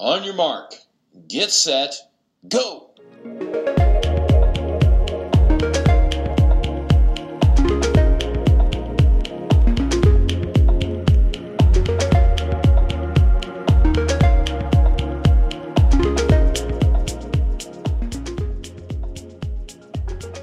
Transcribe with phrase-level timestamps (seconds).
[0.00, 0.74] On your mark,
[1.26, 1.92] get set,
[2.48, 2.94] go!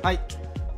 [0.04, 0.20] はい。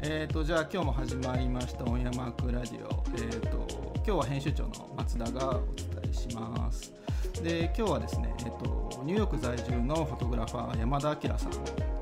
[0.03, 3.03] えっ、とじゃあ今日も始まりましたオンヤマークラジオ。
[3.17, 7.06] えっ、と今日は編集長の松田がお伝えします。
[7.43, 11.51] で今日はですねえっ、とニューヨーク在住のフォトグラファー山田陽さん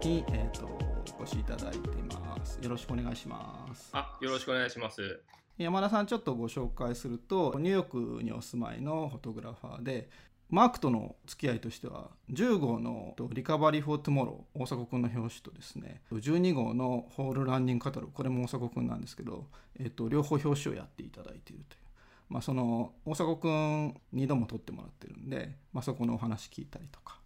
[0.07, 0.67] にえっ、と
[1.19, 2.59] お越しいただいています。
[2.61, 3.89] よろしくお願いします。
[3.93, 5.19] あ、よろしくお願いします。
[5.57, 10.09] 山田さんちょっとご紹介するとニューヨークにお住まいのフォトグラファーで
[10.49, 19.47] マークとの付き合いとしては10号の Recovery for Tomorrow 大迫君の表紙とですね12号の Whole Running Catalog これも大迫君なんですけど、
[19.79, 21.84] えっと、両方表紙をやっていただいているという、
[22.29, 27.19] まあ、その大迫君2度も撮ってもらってるんで、まあ、そこのお話聞いたりとか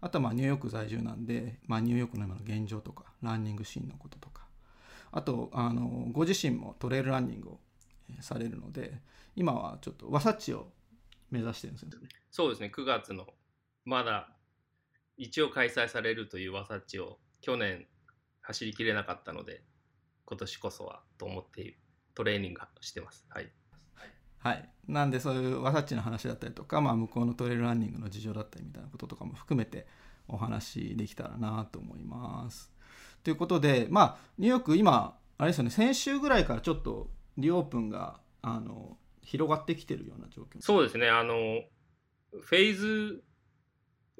[0.00, 4.46] あとはまあニューヨーク在住なんで、まあ、ニューヨークの今の現状とかランニングシーンのこととか
[5.12, 7.60] あとあのご自身もトレイルランニングを
[8.20, 8.98] されるので
[9.34, 10.68] 今はちょっとワサッチを
[11.30, 12.08] 目指してるんですよね。
[12.30, 13.26] そうですね、9月の
[13.84, 14.28] まだ
[15.16, 17.86] 一応開催されるというワサッチを去年
[18.42, 19.62] 走りきれなかったので、
[20.24, 21.76] 今年こそはと思って
[22.14, 23.26] トレーニングしてます。
[23.28, 23.50] はい。
[24.46, 29.86] はい、なんでそういうワサッチの話だったりとか、まあ、向こうのトレイルランニングの事情だったりみたいなこととかも含めて
[30.28, 32.70] お話できたらなと思います。
[33.24, 43.24] ということで、まあ、ニューヨーク今あれですよね先週ぐらいからちょっとリオープンがあの広がってきてるような状況そうですね、あの、フェーズ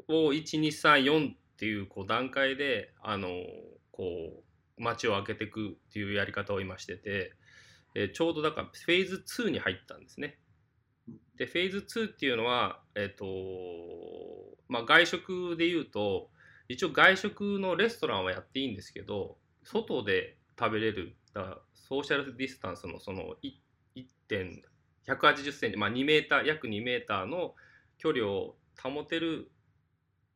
[0.09, 3.29] を1、2、3、4っていうこう段階で、あの、
[3.93, 4.03] こ
[4.79, 7.33] う、街を開けていくっていうやり方を今してて、
[7.99, 10.39] えちょうどだからフェーズ2に入ったんですね。
[11.37, 13.25] で、フェーズ2っていうのは、えっ、と、
[14.69, 16.29] まあ外食で言うと、
[16.69, 23.55] 一応外食のレストランはやっていいんですけど、外で食べれる、だからソーシャルディスタンスのそのい
[23.95, 24.63] 1.
[25.07, 27.55] 180センチ、まあ、2メーター約2メーターの
[27.99, 29.51] 距離を保てる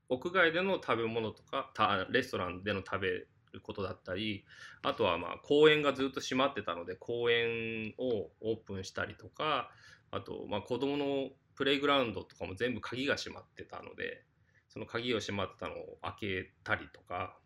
[0.08, 4.44] 屋外での食べ物とかたレストランでの食べることだったり
[4.82, 9.70] あとはまあ公園がずっと閉まってたので公園をオープンしたりとか
[10.10, 14.24] あとまあ子供のプレイグラウンドとかも全部鍵が閉まってたので
[14.68, 17.36] その鍵を閉まってたのを開けたりとか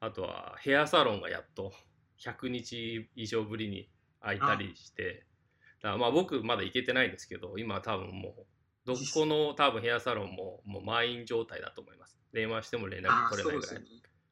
[0.00, 1.72] あとはヘアサロンがやっと
[2.24, 3.88] 100日以上ぶりに
[4.20, 5.24] 開いたりして
[5.82, 8.46] だからまあ僕まだ行けてないんですけど今は多分もう
[8.84, 13.84] どこの多分ヘアサロンももう満員状態だと思います電話しても連絡取れないぐらい。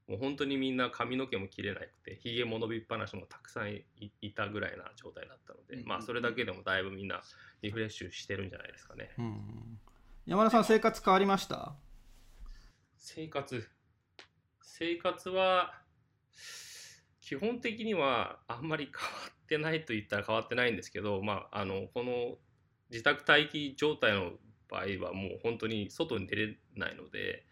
[0.08, 3.84] もう本当にみんな髪の毛も切れなくてひげも伸びっぱなしもたくさんい
[4.22, 5.86] いたぐらいな状態だったので、うん。
[5.86, 7.22] まあそれだけでもだいぶみんな
[7.62, 9.10] リフレッシュしてるんじゃないですかね。
[9.18, 9.78] うん、
[10.26, 11.74] 山田さん生活変わりました？
[12.96, 13.68] 生活。
[14.60, 15.74] 生活は
[17.20, 22.36] 基本的にはあんまり変わってないと言ったら変わってないんですけど、まあ、あのこの
[22.90, 24.32] 自宅待機状態の
[24.70, 27.44] 場合はもう本当に外に出れないので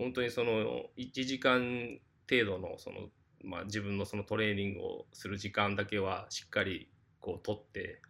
[0.00, 3.10] 本当にその1時間程度のその、
[3.44, 6.90] まあ、自分のそのトレーニングをする時間だけはしっかり
[7.20, 8.00] こう取って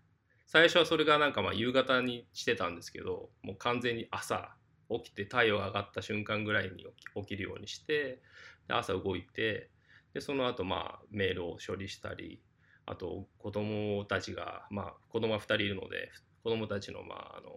[0.46, 4.54] 最初はそれがなんかまあ夕方にしてたんですけどもう完全に朝
[4.88, 6.86] 起きて太陽が上がった瞬間ぐらいに
[7.16, 8.20] 起きるようにして
[8.68, 9.70] で朝動いて
[10.14, 12.40] でその後まあメールを処理したり
[12.86, 16.12] あと子供たちがまあ子供は2人いるので
[16.44, 17.50] 子供たちのまああの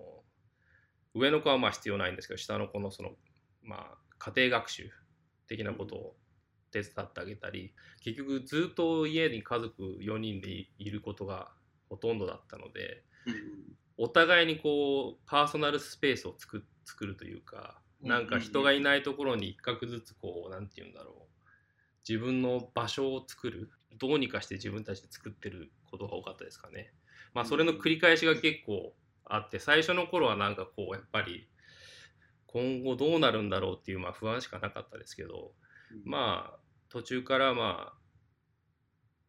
[1.14, 3.12] 上の子はまあ必要ないんですけど下の子のその
[3.62, 4.90] まあ家庭学習
[5.48, 6.16] 的なことを
[6.72, 11.52] 手伝ってあげたり結局ずっと家に家族4人でいいることが
[11.90, 13.34] ほとんどだったのでうん
[13.96, 21.34] お互いにこうパーソナルスペースを作作るというかなんか人がいないところに一角ずつこうなんて言うんだろう。
[22.08, 23.72] 自分の場所を作る。
[23.98, 26.92] どうにかして自分たちで作ってることが多かったですかね。
[27.34, 31.48] まあそれの繰り返しが結構あって最初の頃はなんかこうやっぱり
[32.54, 35.54] 今後どうなるんだろうっていうまあ不安しかなかったですけど
[36.06, 36.60] まあ
[36.90, 38.04] 途中からまあ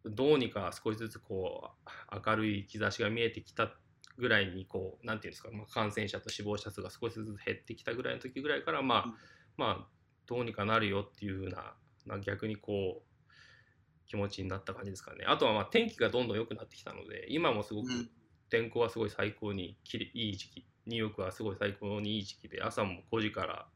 [0.04, 3.72] どうにか少しずつこう明るい兆しが見えてきた
[4.18, 9.14] ぐらいにこうなんていうんですか、まあ、感染者と死亡者数が少しずつ減ってきたぐらいの時ぐらいからまあ、うん。
[9.56, 9.86] まあ
[10.26, 11.74] どうにかなるよっていうふうな
[12.06, 15.24] な逆にこう気持ちになった感じですかね。
[15.26, 18.10] あとはまあ天気がどんどん良くなってきたので今もすごくうん。
[18.50, 23.66] 天候はすごい最高にきれいい時期ニューヨークはすごい最高にいい時期で朝も5時から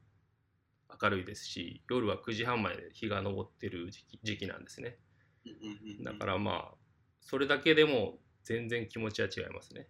[1.03, 4.99] 明るいですし夜は9時半まで日が昇ってる時期時期なんですね。
[6.05, 6.75] だからまあ
[7.21, 9.89] それだけでも全然気持ちは違いますね。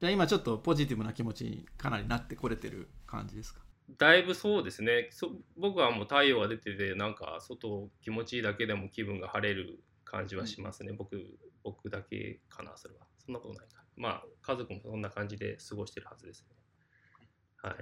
[0.00, 3.60] じゃあ今ちょっとポジティブな気持ちにかなりなってこれてる感じですか？
[3.98, 5.08] だいぶそうですね。
[5.10, 13.06] そ僕はもう太陽が出ててなんか外気持ちいいだけでも気分が晴れる感じはしますね、僕僕だけかなそれは。
[13.18, 16.56] そんなことないかまあ家族もそんな感じで過ごしてるはずですね。
[17.62, 17.74] はい。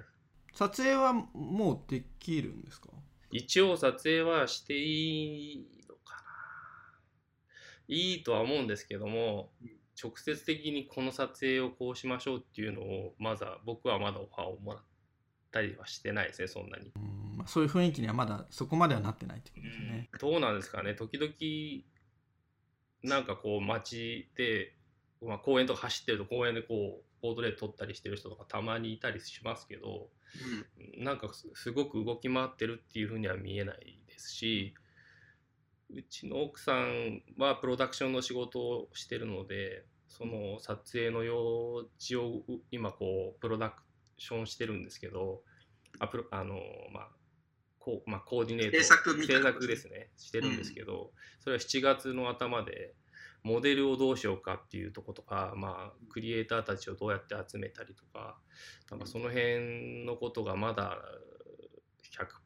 [0.54, 2.88] 撮影はもうできるんですか？
[3.30, 6.20] 一応撮影はしていいのかな。
[7.88, 9.70] いいとは思うんですけどもうん。
[10.00, 14.84] 直接的にこの撮影をこうしましょうっていうのをまだ僕はまだオファーをもらっ
[15.50, 16.92] たりはしてないですねそんなに。
[16.94, 17.36] うん。
[17.36, 20.08] まあ、そういう雰囲気にはまだそこまではなってないってことですね。
[20.20, 21.82] どうなんですかね時々
[23.02, 24.76] なんかこう街で、
[25.26, 30.08] まあ、公園とか走ってると公園でこうポートレート撮ったりしてる人とかたまにいたりしますけど
[30.96, 34.74] なんかすすごく動き回ってるっていうふうには見えないですし
[35.90, 43.82] うちの奥さんはプロダクションの仕事をしてるのでその撮影の用事をう今こうプロダク
[44.18, 45.42] ションしてるんですけど
[45.98, 46.56] あプロあの
[46.92, 47.08] まあ
[47.88, 50.10] こうまあ、コーディネート制作ですね。
[50.18, 52.94] してるんですけど、それは7月の頭で
[53.42, 58.36] モデルをどうしようかっていうとことか、まあ、クリエイターたちをどうやって集めたりとか
[58.90, 60.98] なんかその辺のことがまだ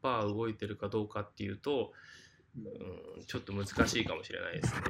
[0.03, 1.93] 100%動いてるかどうかっていうと、
[2.57, 2.61] う
[3.21, 4.81] ん、ちょっと難しいかもしれないですね。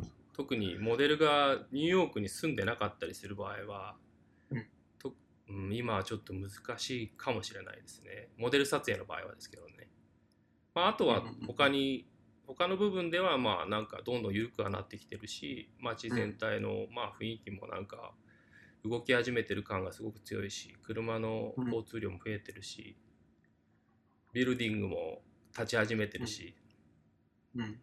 [0.00, 3.96] うん、特にモデルがニューヨークに住んでなかったりする場合は、
[4.50, 4.66] うん
[4.98, 5.14] と
[5.48, 8.30] うん、今はちょっと難しいかもしれないですね。
[8.38, 9.90] モデル撮影の場合はですけどね。
[10.74, 12.08] まあ、あとは他に
[12.46, 18.12] 他の部分ではまあなんかどんどん緩くはなってきてるし街全体のまあ雰囲気もなんか
[18.84, 22.96] 動き始めてる感がすごく強いし車の交通量も増えてるし
[24.34, 26.54] ビルディングも立ち始めてるし。
[27.56, 27.78] うん。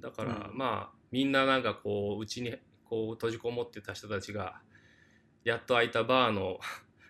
[0.00, 0.56] だからうん。
[0.56, 4.60] まあみんななんかこううちにこう閉じこもってた人たちが
[5.42, 6.58] やっと開いたバーの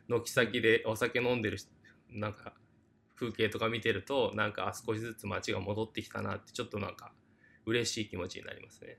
[0.08, 1.70] 軒先でお酒飲んでる人
[2.10, 2.54] なんか
[3.16, 7.12] 風景とか見てるとなんかあ少しずつ街が戻ってきたなってちょっとなんか
[7.66, 8.99] 嬉しい気持ちになりますね。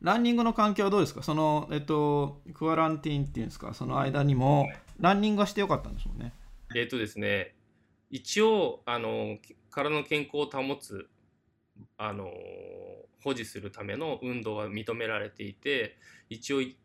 [0.00, 1.22] ランニングの環境はどうですか？
[1.22, 3.74] その、えっと、クアランティーンっていうんですか？
[3.74, 6.32] その間にもランニングがしてよかったんですもんね。
[6.74, 7.54] えっ、とですね
[8.10, 11.08] 一応あのき体の健康を保つ
[11.98, 12.30] あの
[13.22, 15.96] 保持するための運動が認められていて
[16.28, 16.76] 一応い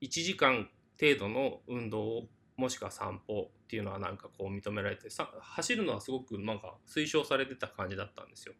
[0.00, 0.68] 1時間
[1.00, 2.24] 程度の運動
[2.56, 8.54] もしくは散歩っていうのはなんかこう認められてさ走るのはすごくなんか推奨されてた感じだったんですよ。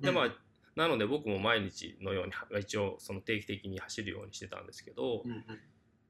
[0.00, 0.34] でまあ
[0.74, 5.44] なので僕も毎日のようには一応その定期的に走るようにしてたんですけど、うんうん。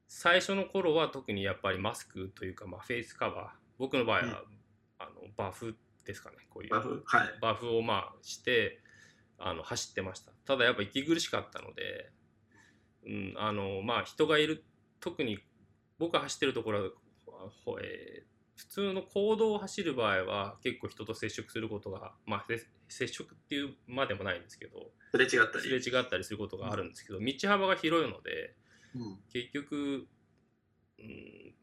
[0.07, 3.47] 最初の頃は特にやっぱりマスクというか、まあ、フェイスカバー
[3.77, 4.43] 僕の場合は、
[4.99, 5.75] あのバフ
[6.05, 6.69] ですかねこういう。
[6.69, 7.27] バフはい。
[7.41, 8.79] バフをまあして
[9.37, 10.31] あの走ってました。
[10.45, 12.09] ただやっぱ息苦しかったので、
[13.05, 14.63] うんあのまあ、人がいる
[15.01, 15.39] 特に
[15.99, 16.95] 僕が走ってるところは、ほ
[17.81, 28.53] えー普通の公道を走る場合は結構人と接触することが、まあ、せ接触っていうまでもないんですけどすれ違ったすれり違ったりすることがあるんですけど道幅が広いので
[28.95, 29.17] うん。
[29.31, 30.07] 結局、
[30.99, 31.53] うん、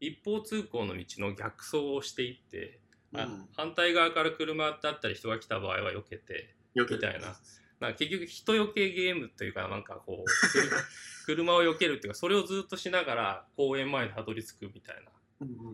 [0.00, 2.80] 一方通行の道の逆走をしていって、
[3.14, 3.48] あうん。
[3.56, 6.54] 反対側から車だったり人が来た場合は避けて。
[6.74, 7.36] みたいな
[7.80, 10.30] なんか結局人よけゲームというかなんかこう
[11.26, 15.12] 車を避けるっていうかそれをずっとしながら公園前にたどり着くみたいな。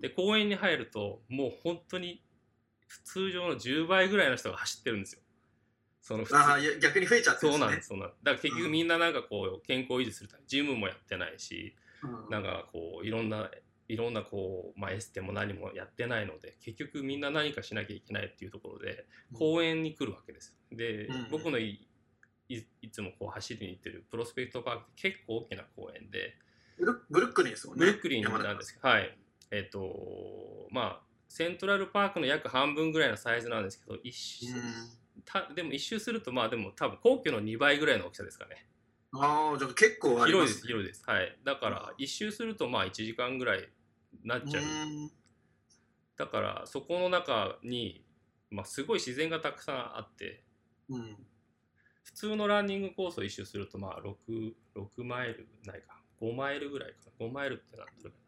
[0.01, 2.23] で公園に入るともう本当に
[3.05, 5.23] 通常の10倍ぐらいの人が走ってるんですよ。
[6.03, 8.25] そのああ逆に増えちゃってそうなんですすそうなんです。
[8.25, 8.73] だから結局うん。
[8.73, 12.31] みんななんかこう健康維持するためジムもやってないしねうん。
[12.31, 13.51] なんかこういろんな
[13.89, 20.55] いろんなこう、まあ、エステも何もやってないので結局みんな何かしなきゃいけないっていうところで公園に来るわけです。
[20.71, 21.27] で、うん。
[21.31, 21.87] 僕のい
[22.49, 26.37] いいつもこう走りに行ってるプロスペクトパークって結構大きな公園で
[26.79, 27.87] ブルブルックリンですもんね。
[27.87, 29.17] ブルックリンなんですけど、はい。
[29.51, 34.47] えっ、とまあセントラルパークの約半分ぐらいのサイズなんですけど一周
[35.25, 38.67] たでも一周するとまあでも多分皇居の2倍ぐらいの大きさですかね。
[38.69, 38.75] うん
[39.17, 41.05] ああじゃあ結構あり広いですますね広いです。
[41.07, 41.39] はい。
[41.45, 43.69] だから一周するとまあ1時間ぐらい
[44.25, 44.63] なっちゃう。
[44.63, 45.11] うん。
[46.17, 48.05] だからそこの中に、
[48.51, 50.43] まあ、すごい自然がたくさんあって
[50.89, 51.17] うん
[52.05, 56.01] 普通のランニングコースを一周するとまあ 6, 6マイルないか。
[56.21, 57.27] 5マイルぐらいかな。
[57.27, 58.25] 5マイルってなんてるかな。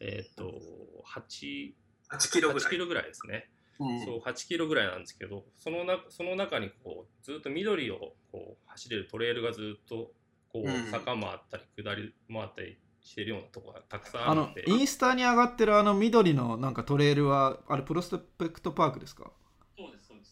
[0.00, 0.60] えっ、と
[1.06, 1.72] 8,
[2.10, 3.50] 8キロぐら8いキロぐらいですね、
[3.80, 4.04] うん。
[4.04, 10.12] そう8キロぐらいなんですけどそのなその中にこうずっと緑をこう走れるトレイルがずっと
[10.52, 10.90] こううん。
[10.90, 19.30] 坂回ったり下り回ったりしてるようなところがたくさんあのインスタに上がってるあの緑のなんかトレイルはあれプロスペクトパークですか？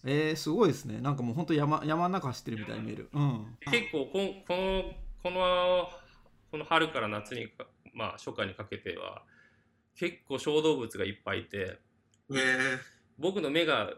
[0.07, 1.01] えー、すごいですね。
[1.01, 3.09] なんかもう本当山山の中走ってるみたいに見える。
[3.13, 3.59] うん。
[3.61, 4.85] 結構こんこの
[5.23, 5.89] この
[6.53, 9.23] この春から夏にかまあ初夏にかけては
[9.97, 11.79] 結構小動物がいっぱいいて
[12.33, 12.37] え
[13.19, 13.95] 僕の目が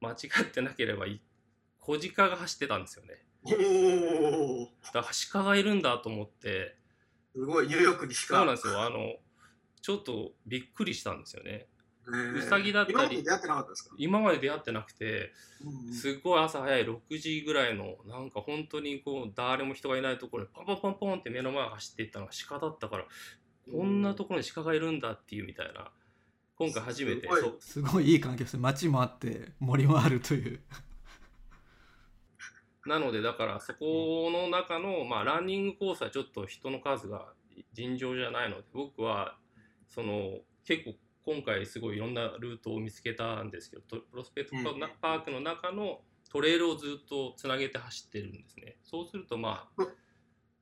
[0.00, 1.20] 間違ってなければい
[1.80, 3.22] 小鹿が走ってたんですよね。
[3.44, 6.76] ー、おおだから鹿がいるんだと思って。
[7.34, 8.82] すごいニューヨークにしかそうなんですよ。
[8.82, 9.16] あの
[9.82, 11.66] ちょっとびっくりしたんですよね
[12.08, 12.38] えー。
[12.38, 12.94] ウサギだったり。
[12.98, 15.32] 今まで出会ってなかったですか、今まで出会ってなくて
[15.92, 23.04] すっごい朝早い6時ぐらいのなんか本当にこう誰も人がいないところにポンポンポンポンって目の前を走っていったのが鹿だったから
[23.70, 25.90] こんなところに鹿がいるんだっていうみたいな
[26.56, 27.28] 今回初めて。
[27.60, 28.04] すごい。
[28.04, 30.60] いいい環境ですね街もあって森もあるという。
[32.86, 37.32] なのでだからそこの中の、まあ、ランニングコースはちょっと人の数が
[37.72, 39.36] 尋常じゃないので僕は
[39.88, 40.94] その結構
[41.24, 46.00] 今回すごいいろんなルートを見つけたんですけどとプロスペクトうんパークの中の
[46.30, 48.76] トレイルをずっとつなげて走ってるんですね。
[48.82, 49.88] そうするとまあうん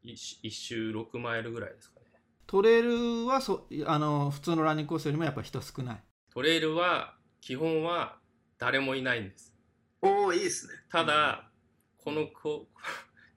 [0.02, 2.06] 一一周6マイルぐらいですかね。
[2.46, 6.02] トレイルはそあの普通のランニングコースよりもやっぱ人少ない。
[6.32, 8.18] トレイルは基本は
[8.58, 9.54] 誰もいないんです。
[10.02, 10.74] おおいいですね。
[10.90, 11.50] ただ、
[11.98, 12.66] このコ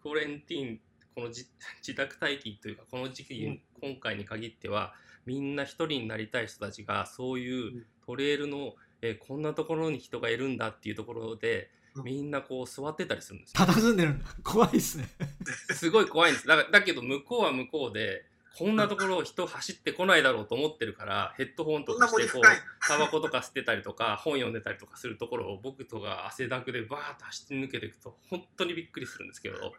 [0.01, 0.79] コーレンティーン
[1.15, 1.45] このじ
[1.85, 3.61] 自宅待機というかこの時期、うん。
[3.81, 4.93] 今回に限っては
[5.25, 7.85] みんな一人になりたい人たちがそういううん。
[8.05, 12.03] トレイルの、えーこんなところに人がいるんだっていうところでうん。
[12.03, 13.65] みんなこう座ってたりするんですよ。
[13.65, 15.07] 佇んでる 怖いですね。
[15.73, 16.47] すごい怖いんです。
[16.47, 18.25] だだけど向こうは向こうで
[18.55, 29.73] こんなところを人走ってこないだろうと思ってるからヘッドホンとかしてこうタバコとか吸ってたりとか本読んでたりとかするところを僕とか汗だくでバーッと走って抜けていくと本当にびっくりするんですけど、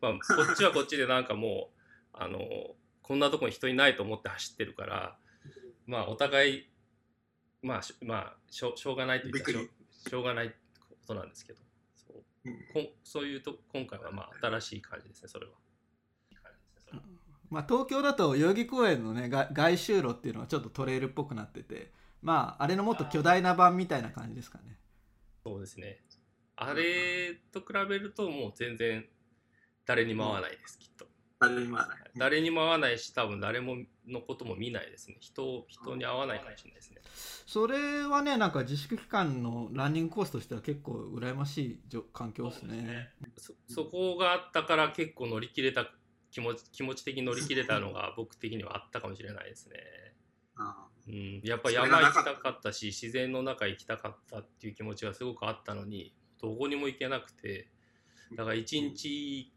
[0.00, 0.18] まあ、こ
[0.52, 1.70] っちはこっちでなんかも
[2.14, 2.38] うあの
[3.02, 5.16] こんなとこに人いないと思って走ってるから
[5.86, 6.70] まあお互い
[7.62, 9.68] まあしまあしょしょうがないというかしょう
[10.08, 10.54] しょうがないこ
[11.06, 11.58] となんですけど
[11.96, 15.52] そううんこんそういうと今回はまあ新しい感じですねそれは。
[16.30, 17.04] いい感じですねそれは
[17.50, 21.92] まあ東京だと代々木公園のねが外周路っていうのはちょっとトレイルっぽくなってて
[22.22, 24.78] まああれのもっと巨大な版みたいな感じですかね
[25.44, 26.00] そうですね。
[26.56, 29.04] あれと比べるともう全然
[29.84, 31.06] 誰にも会わないです、きっと。
[31.42, 31.98] 誰にも会わない。
[32.16, 35.16] 誰にも会わないし、多分誰ものことも見ないですね。
[35.20, 37.00] 人人に会わないかもしれないですね。
[37.46, 43.10] それはねなんか自粛期間のランニングコースとしては結構羨ましいじょ環境ですね。
[43.36, 45.90] そそこがあったから結構乗り切れた
[46.30, 49.76] 気持ち気持ち的に乗り切れたのが 僕的にはあったかもしれないですね。
[50.56, 52.72] あうん、やっぱ山行きなかったたかった。
[52.72, 57.68] し自然の中行きたかったっていう気持ちがすごくあったのにどこにも行けなくて。
[58.36, 59.08] だから1日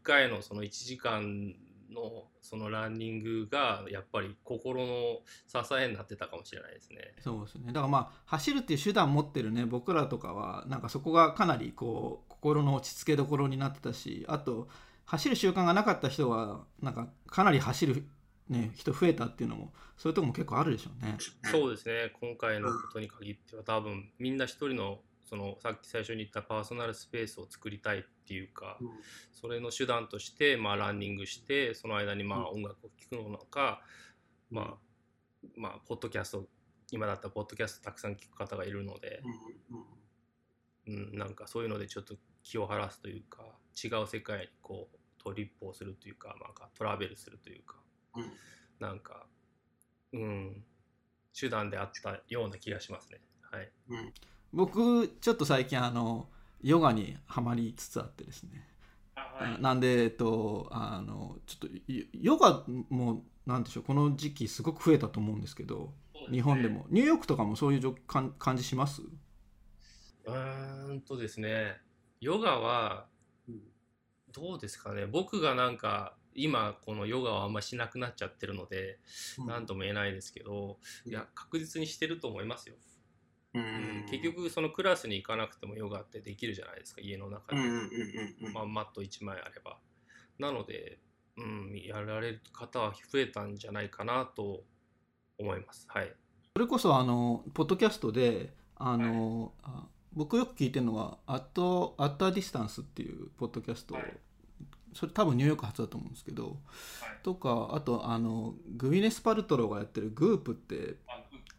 [0.02, 1.54] 1回のその1時間
[1.90, 7.14] のそのランニングがやっぱり心の支えになってたかもしれないですね。
[7.20, 14.68] そうですねだからまあ走るっていう手段持ってるね僕らとかはなんかそこがかなりこう心の落ち着けどころになってたしあと
[15.06, 18.06] 走る習慣がなかった人はなんかかなり走る、
[18.48, 21.16] ね、人増えたっていうのもそういうとこも結構あるでしょうね。
[21.44, 28.88] そうですね今回のことに限っては多分みんな一人のそのさっき最初に言ったパーソナルスペースを作りたいっていうかうん。
[29.32, 33.82] それの手段として、まあ、ランニングしてその間にまあ音楽を聴くのか、
[34.50, 36.46] まあまあポッドキャスト
[36.92, 39.22] 今だったらポッドキャストたくさん聞く方がいるので、
[39.68, 41.10] うんうん。
[41.10, 42.14] うん、なんかそういうのでちょっと
[42.44, 43.42] 気を晴らすというか
[43.82, 47.76] 違う世界にこうトリップをするというか,、まあ、トラベルするというか
[48.14, 48.32] うん。
[48.78, 49.26] なんか
[50.12, 50.64] うん
[51.38, 53.20] 手段であったような気がしますね。
[53.42, 54.14] はい、うん
[54.52, 56.28] 僕ちょっと最近あの
[56.62, 58.66] ヨガにはまりつつあってですね、
[59.60, 65.92] なんでえっとあのちょっとヨヨガもなんでしょうこの時期すごく増えたと思うんですけど
[66.30, 66.86] 日本でも。
[66.90, 69.02] ニューヨークとかもそういう感じします？
[69.02, 71.76] うーんとですね。
[72.20, 73.06] ヨガは
[73.48, 73.60] うん
[74.32, 75.06] どうですかね。
[75.06, 78.98] 僕がなんか今このヨガをあんましなくなっちゃってるので
[79.38, 79.46] うん。
[79.46, 82.74] 何とも言えないですけどいや確実にしてると思いますよ、
[84.10, 89.78] 結局そのクラスに行かなくてもヨガってできるじゃないですか家の中で、うんうんうんうんまあ、マット1枚あれば。
[90.38, 90.98] なので、
[91.36, 94.62] うん、やられる方は増えたんじゃないかなと
[95.38, 95.86] 思います。
[95.88, 96.12] はい。
[96.54, 104.16] それこそあのポッドキャストであの、あ僕よく聞いてるのは「At, At a Distance」っていうポッドキャスト、はい。
[104.94, 106.56] それ多分ニューヨーク発だと思うんですけど、
[107.22, 110.96] とかあとあのグウィネス・パルトローがやってる「グープ」って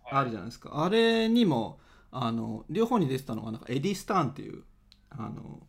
[0.09, 1.79] あるじゃないですか、あれにも
[2.11, 4.63] あの両方に出てたのがなんかエディ・スターンっていう
[5.09, 5.59] あの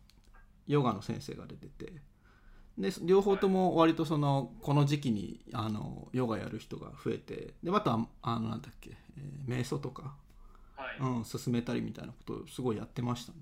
[0.67, 1.93] ヨガの先生が出てて。
[2.77, 10.15] で両方とも割とそのこの時期にあのヨガやる人が増えてでまたあのなんだっけ、えー瞑想とか、
[10.77, 10.97] はい。
[10.99, 13.39] うん、進めたりみたいなことをすごいやってましたね。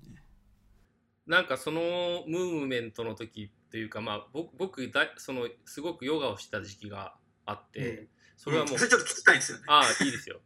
[1.26, 1.80] なんかその
[2.26, 7.14] ムーブメントの時っていうかまあ僕僕だそのすごくヨガをした時期が
[7.44, 8.08] あって、うん。
[8.36, 9.64] それはもう、それちょっと聞きたいんですよね。
[9.68, 10.40] ああいいですよ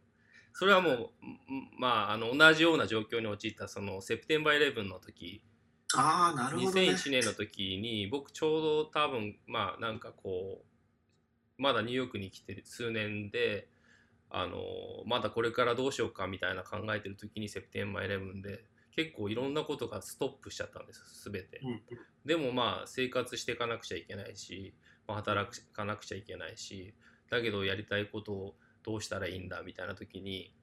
[0.53, 1.09] それはもう、ん
[1.79, 5.43] まあ、あの同じような状況に陥ったそのセプテンバーイレブンの時
[5.95, 6.81] ああ、なるほど、ね。
[6.89, 13.67] 2001年の時に僕ちょうど多分まあなんかこうまだニューヨークに来てる数年で
[14.29, 14.57] あの
[15.05, 21.59] まだこれからどうしようかみたいな考えてる時にセプテンバーイレブンで結構いろんなことがストップしちゃったんです全て。
[21.63, 21.81] うん
[22.25, 24.73] でもまあ生活していかなくちゃいけないし、
[25.07, 26.93] まあ、働かなくちゃいけないし
[27.29, 30.53] だけどやりたいことをどうしたらいいんだみたいな時に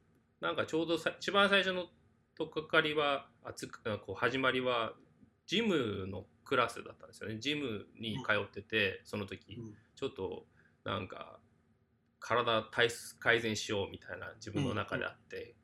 [0.41, 1.87] なんかちょうどさ一番最初の
[2.37, 4.93] 取っかかりはあつあこう始まりは
[5.47, 7.39] ジムのクラスだったんですよね。
[7.39, 9.55] ジムに通っててその時。
[9.59, 9.75] うん。
[9.95, 10.47] ちょっと
[10.85, 11.39] なんか
[12.19, 15.55] 体体質改善しようみたいな自分の中であって、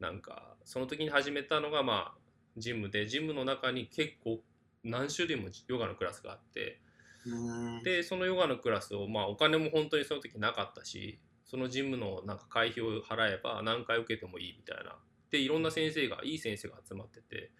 [0.00, 2.18] なんかその時に始めたのがまあ
[2.56, 4.40] ジムでジムの中に結構
[4.82, 6.80] 何種類もヨガのクラスがあって。
[7.26, 7.82] うん。
[7.82, 11.20] でそのヨガのクラスをまあお金も本当にその時なかったし
[11.52, 14.96] そのジムのなんか会費を払えば何回受けてもいいみたいな。
[15.30, 17.50] でいろんな先生がいい先生が集まってて。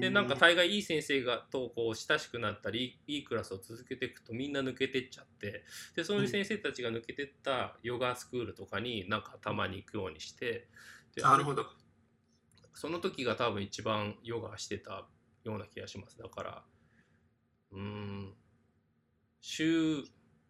[0.00, 5.64] でなんか大概いい先生がとこう親しくなったりいいクラスを続けていくとみんな抜けてっちゃって。
[5.94, 10.66] でそういう先生たちが抜けてったヨガスクールとかになんかたまに行くようにして。
[11.14, 11.66] でなるほど。
[12.74, 15.06] その時が多分一番ヨガしてた
[15.44, 16.18] ような気がします。
[16.18, 16.64] だから
[17.70, 18.34] うーん。
[19.40, 20.02] 週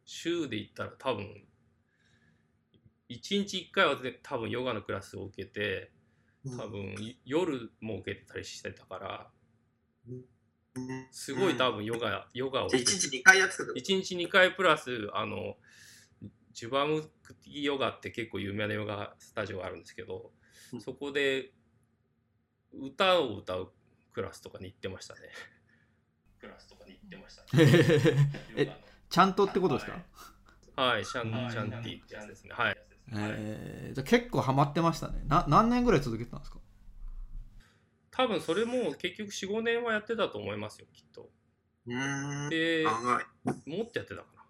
[0.07, 1.45] 週で言ったら多分
[3.11, 5.91] 1日1回はね多分ヨガのクラスを受けて
[6.57, 9.31] 多分夜も受けてたりしてたから
[10.09, 10.25] うん。
[11.11, 15.57] すごい多分ヨガ、ヨガをじゃあ一日二回やってたってこと？1日2回プラスあの
[16.53, 20.31] ジュバムクティヨガって結構有名なヨガスタジオがあるんですけど、
[20.73, 20.81] うん。
[20.81, 21.51] そこで
[22.73, 23.73] 歌を歌う
[24.13, 25.21] クラスとかに行ってましたね。
[26.41, 28.31] クラスとかに行ってましたね。
[28.57, 28.73] え
[29.09, 30.01] ちゃんとってことですか、
[30.77, 32.55] はい、シャンシャンティってやつですね。
[32.55, 32.90] はい。
[33.13, 36.59] えーじゃあ結構ハマってましたねな何年ぐらい続けてたんですか？
[38.13, 41.31] 多分それも結局4、5年はやってたと思いますよ、きっと。
[42.51, 43.77] で、長い。
[43.79, 44.41] もっとやってたかな。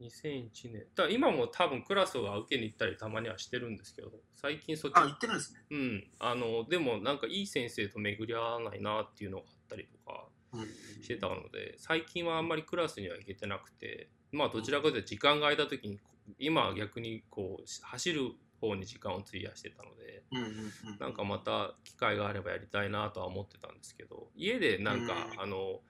[0.00, 0.86] 2001年。
[0.94, 5.60] だ今も多分クラスは受けに行ったりたまにはしてるんですけど、最近そっちあ、言ってるんですね。
[5.70, 10.64] うん、あのでもなんかいい先生と巡り合わないなっていうのがあったりとかうん
[11.02, 15.98] してたので最近はあんまりクラスには行けてなくてまあどちらかというと時間が空いた時に
[16.38, 20.98] 今は逆にこう走る方に時間を費やしてたのでうんうんうん。
[20.98, 25.80] なんかまた機会があればやりたいなとは思ってたんですけど家でなんかうんあの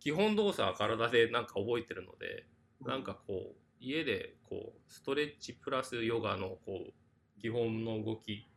[0.00, 2.46] 基本動作は体でなんか覚えてるので
[2.84, 8.48] なんかこう家でこうストレッチプラスヨガのこう基本の動き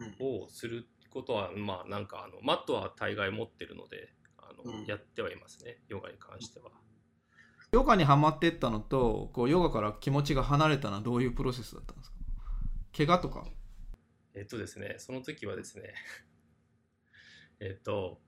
[0.00, 6.70] うん、をすることはまあなんかあのマットは大概持ってるのであの、うんやってはいますねヨガに関しては。
[7.72, 12.16] ヨガにハマってったのとこうヨガから気持ちが離れたのはどういうプロセスだったんですか？
[12.96, 13.44] 怪我とか？
[14.34, 15.92] えっとですねその時はですね
[17.60, 18.20] えっと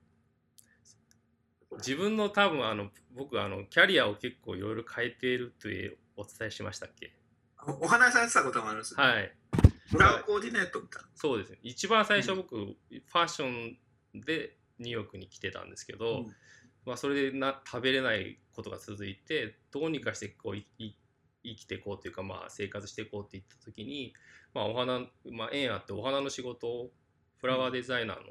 [1.77, 7.13] 自分の多分あの僕あのキャリアを結構いろいろ変えているというお伝えしましたっけ？
[7.65, 8.95] おお話しされてたこともあるんです。
[8.97, 9.03] ね。
[9.03, 9.37] はい。
[9.91, 11.09] ブラウンコーディネートみたいな。
[11.15, 11.59] そうですね。
[11.63, 13.77] 一番最初僕、ファッション
[14.21, 16.35] でニューヨークに来てたんですけど、うん
[16.85, 20.95] まあ、それでな食べれないことが続いてどうにかしてこういい
[21.43, 24.13] 生きていこうというか、まあ、生活していこうって言った時に、
[24.53, 24.99] まあ、お花、
[25.31, 26.91] まあ、縁あってお花の仕事を
[27.37, 28.23] フラワーデザイナーの、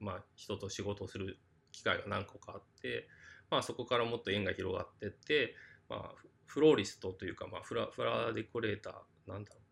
[0.00, 1.38] まあ、人と仕事をする
[1.72, 3.08] 機会が何個かあって、
[3.50, 5.54] まあ、そこからもっと縁が広がっていって、
[5.88, 9.62] まあ、フフローリストというか、まあ、フラフラワーデコレーターなんだろう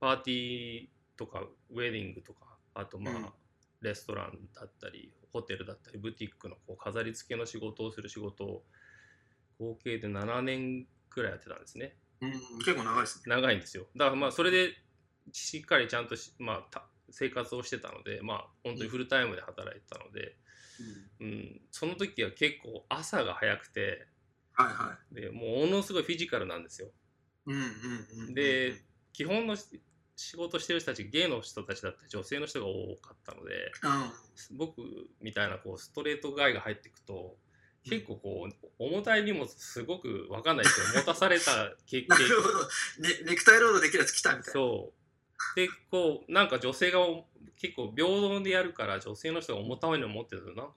[0.00, 3.32] パーティーとかウェディングとかあとまあ、うん。
[3.82, 8.62] レストランだったりホテルだったりブティックのこう飾り付けの仕事をする仕事を
[9.58, 13.34] 合計で7年くらいやってたんですねうん、結構長いですね。
[13.34, 14.74] 長いんですよだからまあそれで
[15.32, 20.36] しっかりちゃんとし、まあ、た生活をしてたのでまあ本当にフルタイムで働いてたので、
[21.20, 24.06] うん、その時は結構朝が早くて
[24.52, 26.88] はいはでもうものすごいフィジカルなんですよ
[27.48, 27.50] い。
[27.50, 27.62] うんうん
[28.28, 28.34] うん。
[28.34, 28.74] で
[29.12, 29.66] 基本のし
[30.16, 33.72] 仕事してる人たちゲイの人たちだったり女性の人が多かったので
[34.50, 34.82] うん、僕
[35.20, 37.36] みたいなこうストレートガイが入っていくと
[37.84, 42.68] 結構こう重たい荷物すごく分かんないですけど持たされた経験 なるほど、ね。
[43.26, 44.52] ネクタイロードできるやつ来たみたいな。
[44.52, 45.02] そう
[45.56, 47.00] でこうなんか女性が
[47.56, 50.74] 結構平等でやるから女性の人が重たいの持ってるとなんか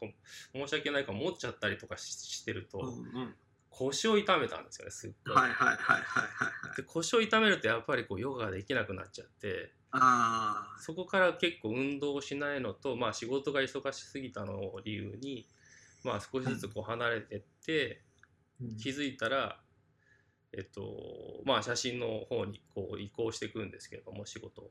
[0.53, 3.35] 申し訳ないから持っちゃったりとかししてると、うんうん。
[3.79, 5.35] 腰を痛めたんですよねすっごい。
[5.35, 6.77] はいはいはいはいはいはい。
[6.77, 15.47] で腰を痛めるとやっぱりこうヨガができなくなっちゃってあそこから結構運動をしないのと、まあ、仕事が忙しすぎたのを理由に、
[16.03, 18.01] まあ、少しずつこう離れてって
[18.61, 18.65] あ。
[18.81, 19.59] 気づいたら、
[20.53, 24.69] えっとまあ写真の方にこう移行していくんですけれども仕事を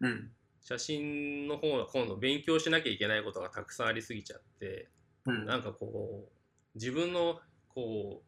[0.00, 0.30] うん。
[0.62, 4.88] 写真の方は今度勉強しなきゃいけないことがたくさんありすぎちゃって
[5.26, 5.46] うん。
[5.46, 6.30] なんかこう
[6.74, 8.25] 自分のこう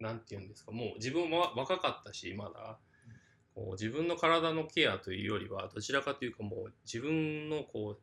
[0.00, 0.72] なんて言うんですか？
[0.72, 2.78] もう自分は若かったしまだ。
[3.54, 7.98] こう自分の体のケアというよりはどちらかというかもう自分のこ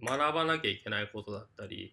[0.00, 1.92] う学ばなきゃいけないことだったり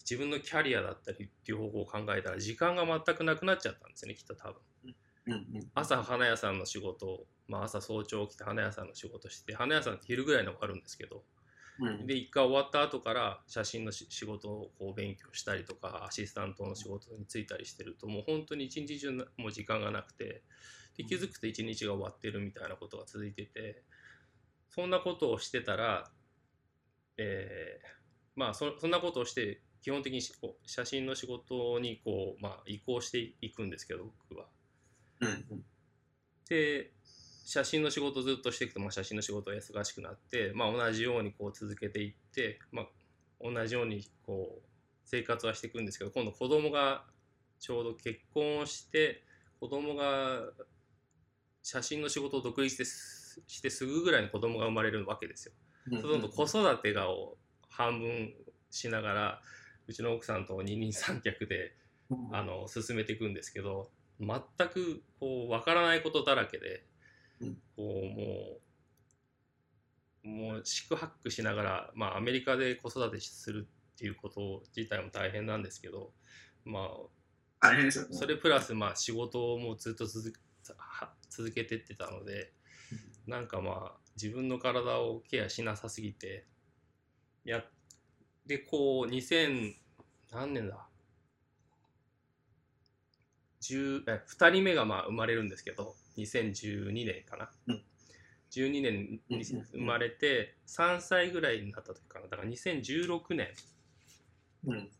[0.00, 4.56] 自分のキャリアだったりっていう方向を考えたら時間が全くなくなっちゃったんですよねきっと多分。
[5.74, 11.22] 朝花屋さんの仕事を、まあ、朝早朝起きて花屋さんの仕事して花屋さんって昼ぐらいに終わるんですけど
[11.80, 12.06] うん。
[12.06, 20.42] で一回終わった後から写真のし仕事をこう勉強したりとかアシスタントの仕事に就いたりしてるともう本当に一日中なもう時間がなくて
[20.96, 23.82] で気づくと一日が終わってるみたいなことが続いてて
[24.68, 26.10] そんなことをしてたら、
[27.18, 28.02] えー
[28.34, 30.20] まあそそんなことをして基本的に
[30.64, 34.46] 写真の仕事にこう、まあ、移行していくんですけど僕は。
[35.20, 35.64] うん。
[36.48, 36.92] で
[37.44, 42.86] 写真の仕事をずっとしていくと、まあ、写真の仕事が忙しくなって、まあ、同じようにこう続けていって、まあ、
[43.40, 44.62] 同じようにこう
[45.04, 47.04] 生活はしていくんですけど今度子供が
[47.60, 49.22] ちょうど結婚をして
[49.60, 50.42] 子供が
[51.62, 55.54] 写真の仕事を独立してすしてすぐぐらいに子供が生まれるわけですよ。
[55.92, 56.02] うん。
[56.02, 57.38] そうすると子育てがを
[57.70, 58.34] 半分
[58.70, 59.42] しながら
[59.86, 61.74] うちの奥さんと二人三脚で
[62.10, 62.36] うん。
[62.36, 66.91] あの進めていくんですけど全くこう分からないことだらけで、うん
[67.76, 68.58] こうも
[70.24, 76.12] うもう四苦八苦しながら、まあ、アメリカで子育てするっていうこと自体も大変なんですけど、
[76.64, 76.88] ま
[77.60, 78.16] あ、大変ですよね。
[78.16, 80.32] それプラスまあ仕事をもうずっと続
[81.28, 82.52] 続けてってたので
[83.26, 86.46] なんかまあ自分の体をケアしなさすぎて
[87.44, 87.64] や
[88.46, 89.74] でこう2000
[90.30, 90.88] 何年だ
[93.62, 97.82] ？10え2人目がまあ生まれるんですけど2012年かな、うん。
[98.50, 102.26] 12年に生まれて3歳ぐらいになった時かな。
[102.28, 103.48] だから2016年
[104.66, 104.90] うん。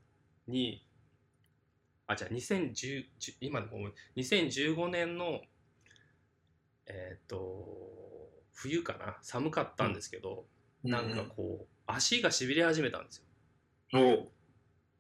[0.48, 0.84] に
[2.06, 3.04] あじゃあ2010
[3.40, 5.40] 今でも思う2015年の
[6.86, 9.16] えっ、と冬かな。
[9.22, 10.46] 寒かったんですけど、
[10.82, 13.24] なんかこう足がしびれ始めたんです
[13.92, 14.28] よ。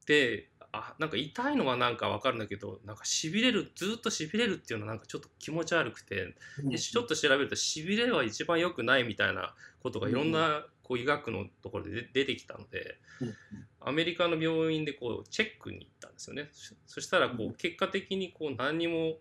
[0.06, 13.36] であなんか痛いのはなんかわかるんだけどなんかしびれるずっとしびれるっていうのはなんかちょっと気持ち悪くてでちょっと調べるとしびれは一番良くないみたいなことがいろんなこう医学のところで出出てきたのでうん。
[13.80, 16.48] アメリカの病院でこうチェックに行ったんですよね。
[16.52, 17.50] そそしたらこうん。
[17.50, 19.18] う結果的にこう何にも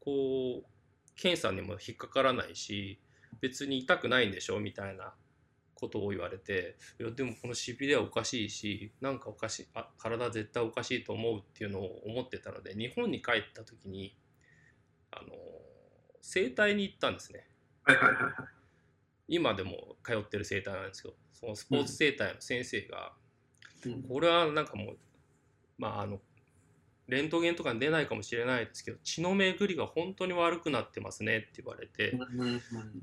[0.00, 0.66] こう
[1.16, 3.00] 検査にも引っかからないし
[3.40, 5.14] 別に痛くないんでしょみたいな
[5.84, 14.16] ことを言われていやでもこのしびれはおかしいしなんかおかしいあ体絶対おかしいと思うっていうのを思ってたので日本に帰った時に
[15.10, 15.28] あの
[16.22, 17.46] 整体に行ったんですね。
[17.84, 18.32] はいはいはいはい。
[19.28, 23.12] 今でも通ってる整体なんですけどそのスポーツ整体の先生が、
[23.84, 24.02] うん。
[24.04, 24.96] これはなんかもう
[25.76, 26.20] まああの
[27.06, 32.18] レントゲンとかに出ないかもしれないですけど血の巡りが本当に悪くなってますねって言われて、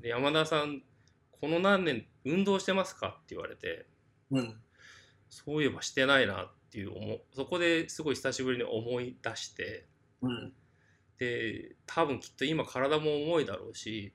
[0.01, 0.81] で山田さん
[1.41, 3.87] この何年運動してますかって言われて
[4.29, 4.55] うん。
[5.29, 9.87] そういえばしてないなっていう思うそこですごい久しぶりに思い出して
[10.21, 10.53] うん。
[11.17, 14.13] で多分きっと今体も重いだろうし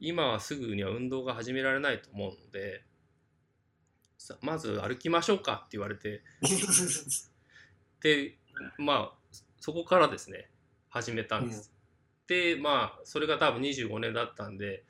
[0.00, 2.84] 今はすぐには運動が始められないと思うので
[4.16, 6.22] さまず歩きましょうかって言われて
[8.02, 8.38] で
[8.78, 10.50] まあそこからですね
[10.88, 11.74] 始めたんです。
[12.26, 14.84] でまあそれが多分25年だったんで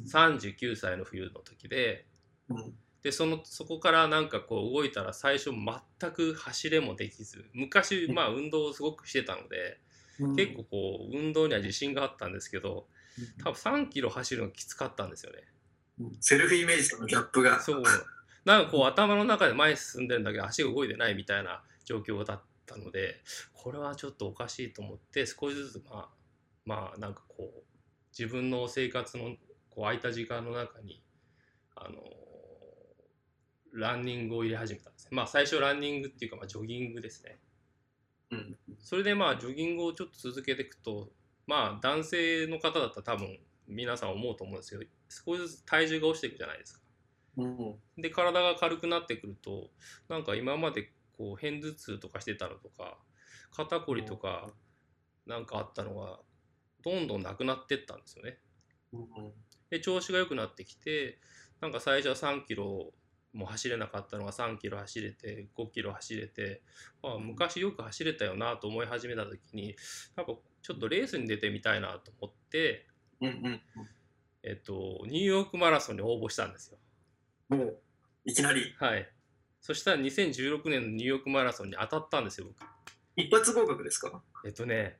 [0.00, 2.06] 39歳の冬の時で
[2.48, 2.74] うん。
[3.02, 9.80] でそのそこからなんかこう動いたら最初全く走れもできず昔まあ運動をすごくしてたので
[10.20, 10.36] うん。
[10.36, 12.86] 結構こう運動には自信があったんですけど
[13.42, 15.38] 多分3キロ走るのきつかったんですよね。
[16.00, 16.16] うん。
[16.20, 17.60] セルフイメージとのギャップが。
[17.60, 17.82] そう。
[18.44, 23.20] なんかこう頭の中で前に進んでるんだけど足が動いてないみたいな状況だったので
[23.52, 26.08] これはちょっとおかしいと思って少しずつまあ
[26.64, 27.62] まあなんかこう
[28.16, 29.36] 自分の生活の
[29.74, 31.02] こう空いた時間の中に
[31.74, 31.94] あの
[33.72, 35.08] ランニングを入れ始めたんですね。
[35.12, 37.38] まあ最初ランニングっていうかまあジョギングですね。
[38.30, 38.58] うん。
[38.78, 41.10] それでまあジョギングをちょっと続けていくと
[41.46, 46.80] まあ男性の方だったら多分皆さん思うと思うんですけど少しずつ体重が落ちていくじゃないですか。
[47.38, 47.76] うん。
[47.96, 49.70] で体が軽くなってくると
[50.08, 52.98] なんか今までこう片頭痛とかしてたのとか
[53.50, 54.50] 肩こりとか
[55.26, 56.18] なんかあったのが
[56.84, 58.38] どんどんなくなってったんですよね。
[58.92, 59.32] うん
[59.72, 61.18] で調子が良くなってきて
[61.62, 62.92] なんか最初は3キロ
[63.32, 66.60] も走れなかったのが3キロ走れて5キロ走れて、
[67.02, 69.74] あ昔よく走れたよなと思い始めた時に
[70.14, 72.86] なんかちょっとレースに出てみたいなと思って、
[73.22, 73.60] うんうん
[74.42, 76.76] えっと、ニューヨークマラソンに応募したんですよ。
[77.50, 77.58] うん。
[77.60, 77.78] もう、
[78.26, 79.08] いきなり、はい。
[79.60, 82.56] そしたら2016年のニューヨークマラソンに当たったんですよ、僕。
[83.16, 84.22] 一発合格ですか？
[84.44, 84.98] えっとね、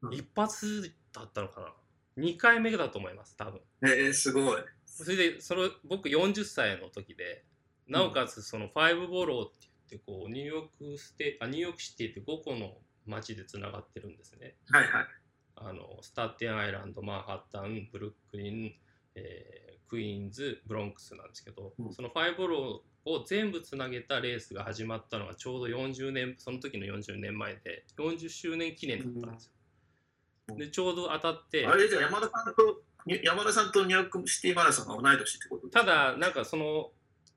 [0.00, 1.74] うん一発だったのかな。
[2.18, 3.60] 2回目だと思います、多分。
[3.82, 4.62] えー、すごい。
[4.86, 7.44] それで、それ僕40歳の時で、
[7.88, 14.56] なおかつその five borough って言って、こう、ニューヨークステあ、ニューヨークシティって5個の街でつながってるんですね。
[14.70, 15.06] はいはい。
[15.56, 18.74] あの、スタテンアイランド、マンハッタン、ブルックリン、
[19.14, 29.50] えークイーンズ、ブロンクスなんですけど、うんその five borough を全部つなげたレースが始まったのがちょうど40年、その時の40年前で、40周年記念だったんですよ。
[29.58, 29.63] うん
[30.56, 35.68] で、ちょうど当たって、あれじゃあ山田さんと、に山田さんとニューヨークシティマラソンが同い年ってこと？
[35.68, 36.90] ただ、なんかその、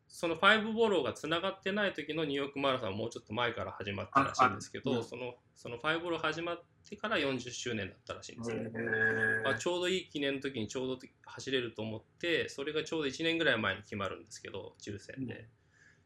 [0.08, 5.04] そのファイブボローがつながってない時のニューヨークマラソンはもうちょっと前から始まったらしいんですけど、うん。
[5.04, 8.58] そのそのファイブボロー始まってから40周年だったらしいんですよ。
[8.58, 15.22] へまあ、ちょうどいい記念の時にちょうど走れると思ってそれがちょうど1年ぐらい前に決まるんですけど抽選で。
[15.22, 15.28] うん。
[15.28, 15.46] で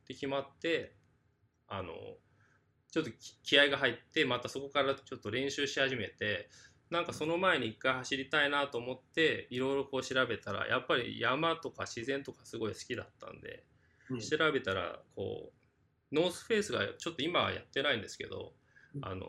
[0.09, 0.95] 決まって
[1.67, 1.93] あの
[2.91, 6.49] ちょっと気気合が入ってまたそこからちょっと練習し始めて
[6.91, 13.63] なんかその前に一回走りたいなと思っていろいろこう調べたらやっぱり山とか自然とかすごい好きだったんで
[14.09, 14.19] うん。
[14.19, 15.51] 調べたらこ
[16.11, 18.53] うノースフェイスがちょっと今はやってないんですけど
[18.95, 19.05] うん。
[19.05, 19.25] あの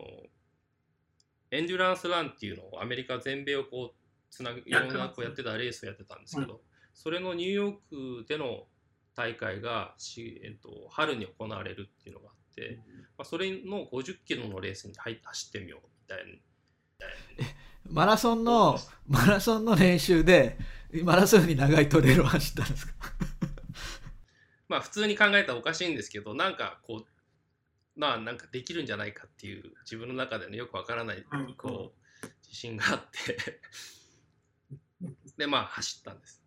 [1.53, 6.62] エンデュランスランっていうのをアメリカ全米をこうつなぐいろんなこうやってたレースをやってたんですけど、
[6.94, 8.64] それのニューヨークでの
[9.14, 12.79] 大会がし、えっと、春に行われるっていうのがあって、
[13.18, 16.33] まあ、それの50キロのレースに入って走ってみようみたいな
[17.90, 20.56] マラソンのマラソンの練習で
[21.04, 22.92] マラソンより長いトレイルを走ったんですか？
[24.68, 27.06] まあ普通に考えたらおかしいんですけどなんかこう
[28.00, 33.60] まあなんかできるんじゃないかっていう自分の中でのよくわからないうんこう自信があって。
[35.36, 36.42] でまあ走ったんです。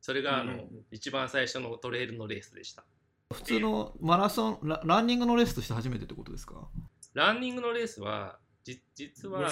[0.00, 2.84] それがあの、一番最初のトレイルのレースでした。
[3.32, 6.68] 普通のマラソンラランニングのレースとして初めてってことですか？
[7.14, 9.50] ランニングのレースはじ実は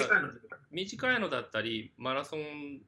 [0.70, 2.81] 短いのだったりマラソン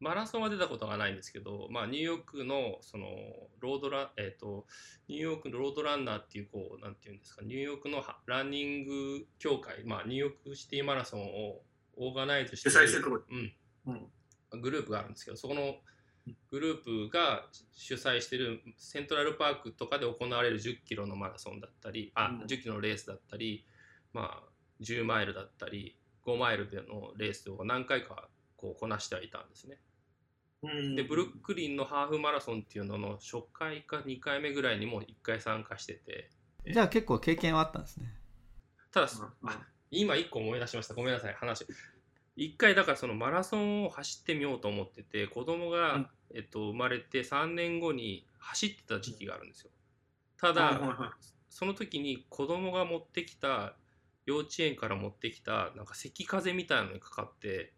[0.00, 3.06] マラソンは出たことがないんですけど、まあ、ニューヨークのその
[3.58, 4.64] ロードラ、えー、と
[5.08, 11.62] ニューヨークのロードランナーっていうこうなんていうんですかニューヨークのはランニング協会、まあ、ニューヨークシティマラソンを
[11.96, 12.74] オーガナイズしてる
[13.30, 13.52] うん。
[14.52, 14.60] うん。
[14.60, 15.76] グループがあるんですけどそこの
[16.50, 22.46] グループが主催してるセントラルパークとかで行われる10キロのマラソンだったりあうん。
[22.46, 23.66] 10キロのレースだったり、
[24.12, 24.42] まあ、
[24.80, 29.78] 10マイルだったり5マイルでのレースを何回かこうこなしてはいたんですね。
[30.62, 30.96] うん。
[30.96, 36.30] でブルックリンのハーフマラソンっていうのの初回か2回目ぐらいにも1回参加してて。
[36.70, 38.12] じゃあ結構経験はあったんですね。
[38.90, 39.08] ただ、
[39.90, 40.94] 今1個思い出しました。
[40.94, 41.64] ごめんなさい話。
[42.36, 46.08] 1回だからそのマラソンを走ってみようと思ってて子供が、うん。
[46.34, 49.70] えっと、生まれて3年後に走ってた時期があるんですよ。
[50.38, 50.78] ただ、
[51.48, 53.74] その時に子供が持ってきた
[54.28, 57.72] 幼稚園から持ってきたなんか咳風邪みたいなのにかかって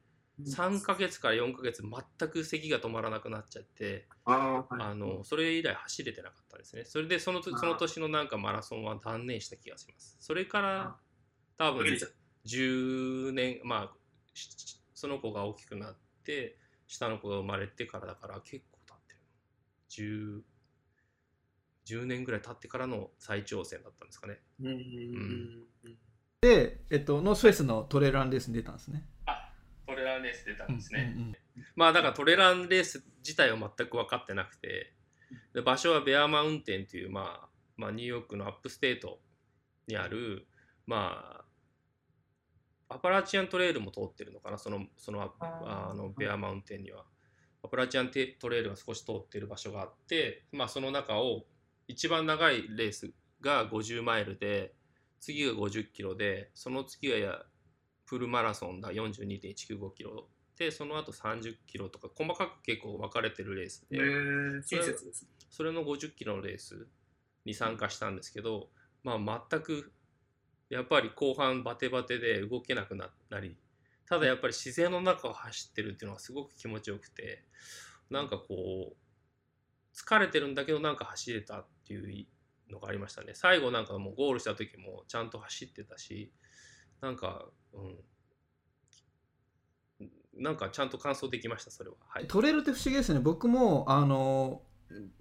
[0.45, 4.91] 3ヶ月から4ヶ月全く咳が止まらなくなっちゃってあーはい。
[4.91, 6.85] あのそれ以来走れてなかったんですね。
[6.87, 10.17] それでそのその年のなんかマラソンは断念した気がします。
[10.19, 10.97] それから
[11.57, 12.15] 多分途切れちゃう
[12.47, 13.97] 10年まあ
[14.35, 16.57] しその子が大きくなって
[16.89, 20.43] 下の子が生まれてからだから結構経ってる。
[21.87, 24.41] 10 10年ぐらい経ってからの再挑戦だったんですかね。
[24.61, 24.75] うんうん。
[25.85, 25.97] うん
[26.41, 29.05] で、えっと、ノースフェイスのトレランレースに出たんですね。
[29.87, 31.37] トレランレース出たんですね、うんうん
[31.77, 34.95] まあだからトレランレース自体は全く分かってなくて
[35.53, 39.21] で場所はベアマウンテンという、まあ、まあニューヨークの upstate
[39.87, 40.47] にある
[40.87, 41.43] ま
[42.89, 45.33] あアパラチアントレイルも通ってるのかなそのそのあ
[45.91, 47.05] あのベアマウンテンには。
[47.63, 51.45] アパラチアンテトレイルが少し通ってる場所があってまあその中を
[51.89, 54.73] 一番長いレースが50マイルで
[55.21, 57.43] 次が50キロでその次がや
[58.05, 60.29] フルマラソンが42.195キロ
[60.59, 65.29] でその後30キロとか細かく結構分かれてるレースで、えー、親切ですね。
[65.49, 66.87] それの50キロのレース
[67.45, 68.69] に参加したんですけど、
[69.03, 69.93] まあ、全く
[70.69, 73.09] やっぱり後半バテバテで動けなくな
[73.41, 73.57] り
[74.07, 77.45] ただやっぱり自然の中を走ってるっていうのがすごく気持ちよくて
[78.11, 78.47] なんかこ
[78.93, 78.97] う
[79.95, 82.27] 疲れてるんだけどなんか走れたっていう
[82.71, 83.33] のがありましたね。
[83.35, 86.33] 最後なんかもうゴールした時もちゃんと走ってたし
[87.01, 87.97] なんかうん。
[90.39, 91.97] なんかちゃんと完走できましたそれは。
[92.09, 92.27] はい。
[92.27, 93.21] トレイルって不思議ですね。
[93.21, 94.63] 僕もあの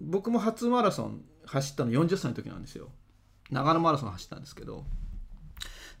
[0.00, 2.88] 僕も初マラソン走ったの40歳の時なんですよ。
[3.50, 4.84] 長野マラソン走ったんですけど。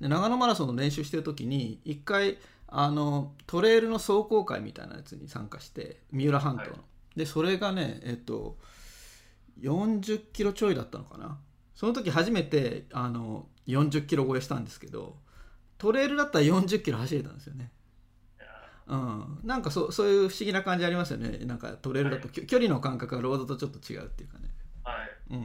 [0.00, 6.78] で長野マラソンの練習してる時に一回あのトレイルの壮行会みたいなやつに参加して三浦半島の、は
[7.16, 7.18] い。
[7.18, 8.56] でそれがねえっと
[9.60, 11.38] 40キロちょいだったのかな。
[11.74, 15.16] その時初めてあの40キロ超えしたんですけど
[15.78, 17.70] トレイルだったら40キロ走れたんですよね。
[18.86, 21.38] うん、なんかそうそういう不思議な感じありますよね。
[21.46, 24.50] なんかトレイルだと、きょ距離の感覚がロードとちょっと違うっていうかね。
[24.82, 25.10] はい。
[25.30, 25.44] うんうん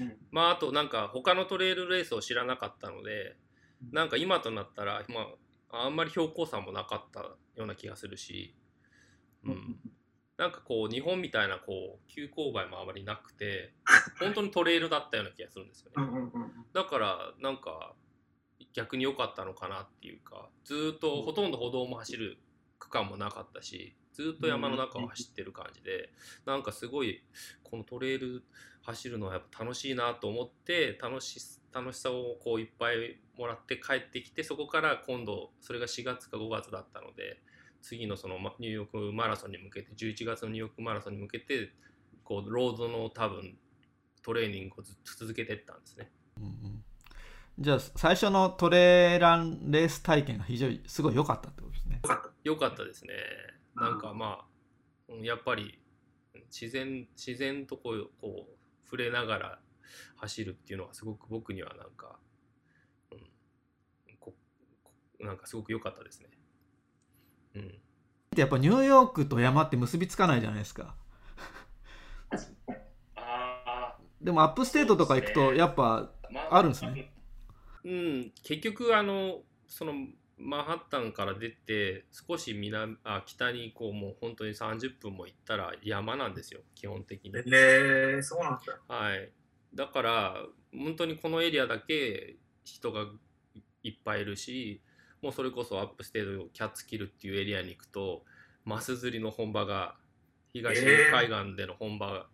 [0.00, 0.16] うん。
[0.30, 3.36] まああとなんか他のトレイルレースを知らなかったので
[3.92, 5.26] なんか今となったら、ま
[5.70, 8.54] あ、あんまり標高差もなかったような気がするし、
[9.44, 9.78] うん、
[10.36, 13.72] なんかこう日本みたいなこう急勾配もあまりなくて
[14.20, 16.30] 本当にトレイルだったような気がするんですよね。
[16.72, 17.94] だからなんか
[18.72, 22.38] 逆に良かったのかなっていうかずーっとほとんど歩道も走る
[22.78, 26.12] 区間もなかったしずーっと山の中を走ってる感じで
[26.44, 27.22] なんかすごい
[27.62, 28.44] このトレイル
[28.82, 31.40] 走るのはやっぱ楽しいなと思って楽し
[31.72, 37.42] 楽しさをこういっぱいもらって帰ってきてそこから今度それが4月か5月だったので
[37.86, 41.70] 次のそのまニューヨークマラソンに向けて11月のニューヨークマラソンに向けて
[42.24, 43.56] こうロードの多分
[44.24, 46.10] トレーニングをずっと続けていったんですね。
[46.38, 46.82] うんうん
[47.58, 52.02] じゃあ最初のトレランレース体験が非常にすごい良かったってことですね。
[52.44, 53.14] 良かったですね。
[53.74, 54.44] なんかま
[55.08, 55.80] あ、うんやっぱり
[56.50, 59.58] 自然自然とこうこう触れながら
[60.16, 62.18] 走るっていうのはすごく僕にはなんか、
[63.10, 63.18] うん、
[64.20, 64.34] こ
[64.84, 64.92] こ
[65.24, 66.28] なんかすごく良かったですね。
[67.56, 67.74] うん、
[68.36, 70.94] やっぱニューヨークと山って結びつかないじゃないですか。
[73.16, 76.10] あでも upstate とか行くとやっぱ
[76.50, 77.10] あるんですね。
[77.84, 79.94] うん、結局あのその
[80.38, 86.60] マンハッタンから出て少し南あ北にこうもう本当に30分も行ったら山なんですよ。
[86.74, 87.32] 基本的に。
[87.36, 88.94] えー、そうなんだ。
[88.94, 89.30] はい、
[89.74, 90.36] だから
[90.76, 93.06] 本当にこのエリアだけ人が
[93.82, 94.82] いっぱいいるし
[95.26, 98.22] もうそれこそ upstate キャッツキルっていうエリアに行くと
[98.64, 99.96] マス釣りの本場が
[100.52, 102.26] 東えー海岸での本場が、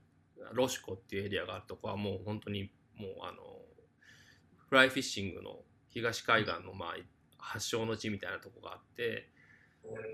[0.52, 3.38] ロシコっていうエリアがあるとこはもう本当にもうあの
[4.68, 6.88] フライフィッシングの東海岸のまあ
[7.38, 9.30] 発祥の地みたいなとこがあって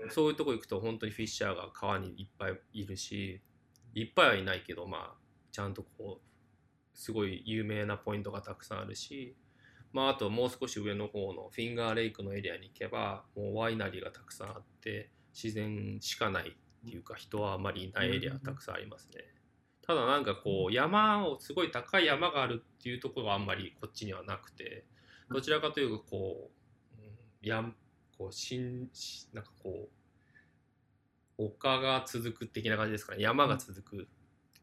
[0.09, 3.41] そういうとこ行くと本当にフィッシャーが川にいっぱいいるし
[3.93, 5.13] いっぱいはいないけどまあ
[5.51, 9.35] ちゃんとこうすごい有名なポイントがたくさんあるし
[9.91, 19.23] まああともう少し上の方のフィンガーレイクのエリアに行けばもうワイナリーがたくさんあって自然しかないっていうか人はあまりいないエリアたくさんありますね。
[19.81, 24.85] ただなんかこう山をすごい高い山があるっていうところはあんまりこっちにはなくて
[25.31, 26.51] どちらかというとこ
[26.99, 27.75] う、うん、やん
[28.15, 28.89] こうしん
[29.33, 29.89] なんかこ
[31.39, 34.07] う丘が続く的な感じですかね山が続く、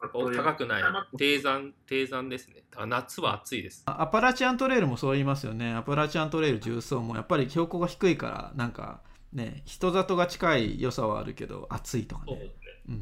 [0.00, 0.82] 高くない。
[1.16, 2.64] 低山低山ですね。
[2.70, 3.82] だから夏は暑いです。
[3.86, 5.72] あアパラチアントレイルもそう言いますよね。
[5.74, 9.00] アパラチアントレイル重走もやっぱり標高が低いからなんか
[9.32, 12.54] ね人里が近い良さはあるけど暑いとかね。
[12.88, 13.00] うん。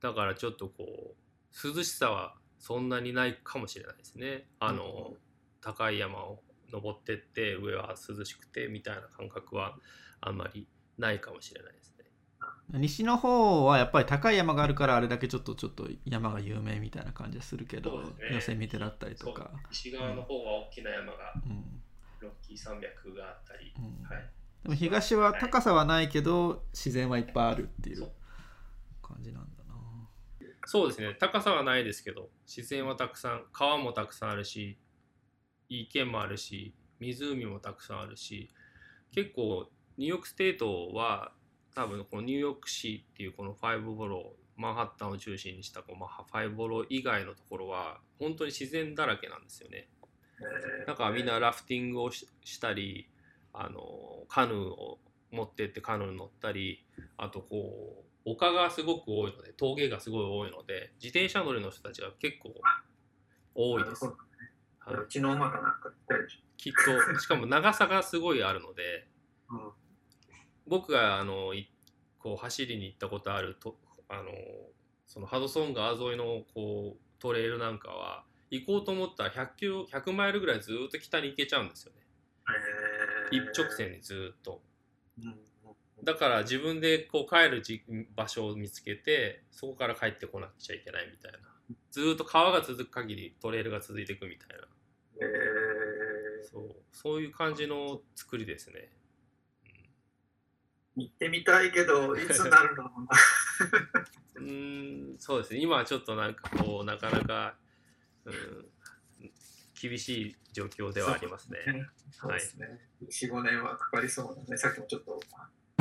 [0.00, 4.46] だからちょっとこう涼しさはそんなにないかもしれないですね。
[4.60, 5.14] あの、
[5.60, 6.40] 高い山を
[6.72, 9.76] 登ってって上は涼しくてみたいな感覚は
[10.20, 11.81] あんまりないかもしれないです。
[11.81, 11.81] ね
[12.78, 18.06] 西の方はやっぱり高い山があるからあれだけちょっとちょっと山が有名みたいな感じがするけど、ね。
[18.32, 19.50] ヨセミテだったりとか。
[19.70, 21.82] 西側の方は大きな山がうん。
[22.20, 24.04] ロッキー山脈があったり、うん。
[24.04, 24.30] はい。
[24.62, 28.08] でも東は高さはないけど自然はいっぱいあるっていう
[29.02, 29.74] 感じなんだな。
[30.66, 31.14] そうですね。
[31.18, 34.78] 高さはないですけど自然はたくさん川もたくさんあるし
[35.68, 38.50] 池もあるし湖もたくさんあるし
[39.12, 41.32] 結構ニューヨークステートは
[41.74, 49.88] 多分このニューヨーク市っていうこの five borough マンハッタンを中心にしたこうまあ five borough 以外のところは本当に自然だらけなんですよね。
[50.86, 53.08] だからみんなラフティングをししたり
[53.52, 53.80] あの
[54.28, 54.98] カヌーを
[55.30, 56.84] 持ってってカヌーに乗ったり
[57.16, 62.54] あとこう丘がすごく多いので峠がすごい多いので自転車乗りの人たちが結構
[63.54, 64.04] 多いです。
[64.04, 64.12] は
[64.92, 65.92] い、うちの馬がなんか
[66.56, 69.74] きっとしかも長さがすごいあるのでょ。
[70.66, 71.70] 僕があのい
[72.18, 73.76] こう走りに行ったことあると
[74.08, 74.30] あの
[75.06, 82.00] そのハドソン川沿いのこうトレイルなんかは行こうと思ったら100キロ100マイルぐらいずっと北に行けちゃうんですよね。
[83.32, 84.62] え一直線にずっと。
[85.18, 85.36] うんうん
[86.04, 87.80] だから自分でこう帰るじ
[88.16, 91.38] 場所を見つけてそこから帰ってこなくちゃいけないみたいな。
[91.92, 94.66] ずーっと川が続く限りトレイルが続いていくみたいな。
[95.20, 96.74] えそう。
[96.92, 98.90] そういう感じの作りですね。
[98.90, 99.01] ー
[100.96, 102.84] 行ってみたいけど、 いつになるの？
[102.84, 103.06] かな。
[104.36, 107.56] うーんそうですね今はちょっとなんかこうなかなか
[108.24, 108.70] うん、
[109.80, 111.58] 厳しい状況ではありますね。
[112.10, 112.68] そうですね。
[113.02, 114.56] 4、5年はかかりそうなね。
[114.56, 115.20] さっきもちょっと。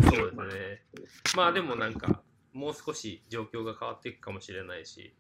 [0.04, 0.86] そうですね。
[1.36, 5.16] まあでもなんか、もう少し状況が変わっていくかもしれないし、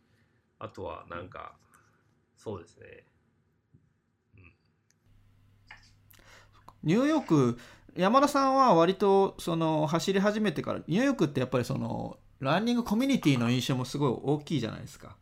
[0.58, 1.56] あとはなんか、
[2.38, 3.06] そうですね。
[6.84, 7.60] ニューヨーク
[7.96, 15.16] 山田さんは割とその走り始めてからニューヨークってやっぱりそのランニングコミュニティの印象もすごい大きいじゃないですか。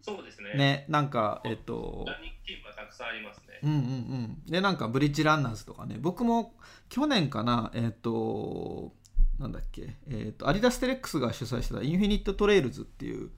[0.00, 0.54] そうですね。
[0.54, 3.60] ねなんかえっとランニングチームがたくさんありますね。
[3.62, 6.54] うんうんうんでなんかブリッジランナーズとかね僕も
[6.88, 8.92] 去年かなえっと
[9.38, 13.30] なんだっけえっとアディダステレックスが主催してたインフィニットトレイルズっていう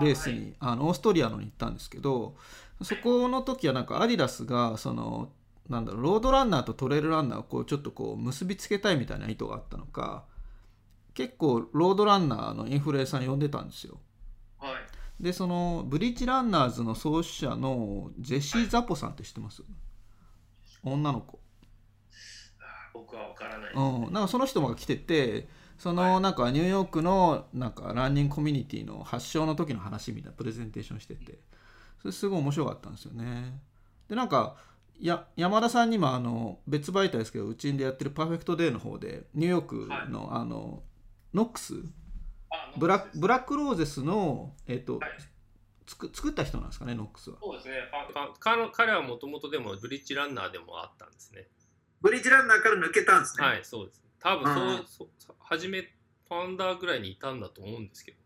[0.00, 2.36] レースにあのオーストリアのに行ったんですけど
[2.82, 5.30] そこの時はなんかアディダスがその
[5.70, 10.24] なんだろうロードランナーとトレイルランナーをこうちょっとこう結びつけたいみたいな意図があったのか
[11.14, 13.98] 結構ロードランナーのインフルエンサーに呼んでたんですよ。
[14.58, 14.72] はい。
[15.22, 19.62] でそのブリッジランナーズの創始者のジェシー・ザポさんって知ってます？
[20.82, 21.38] 女の子。
[22.92, 25.48] 僕は分からないです、うん、なんかその人が来てて
[25.78, 31.38] そのなんかニューヨークのなんかランニングコミュニティの発祥の時の話みたいなプレゼンテーションしてて
[32.00, 33.60] それすごい面白かったんですよね。
[34.08, 34.56] でなんか
[35.00, 40.82] や山田さんにもあの別媒体ですけどうちでやってるパーフェクトデーの方でニューヨークのあの
[41.34, 41.74] ノックス？
[42.50, 45.10] あブラックブラックローゼスの、えっとはい
[45.86, 47.36] つく作った人なんですかねノックスは？
[47.42, 47.74] そうですね。
[48.14, 51.48] か彼彼はもともとでもブリッジランナーでもあったんですね。
[52.00, 53.44] ブリッジランナーから抜けたんですね。
[53.44, 54.02] はい、そうです。
[54.20, 54.84] 多分そう、うん
[55.40, 58.19] 初めファウンダーぐらいにいたんだと思うんですけどね。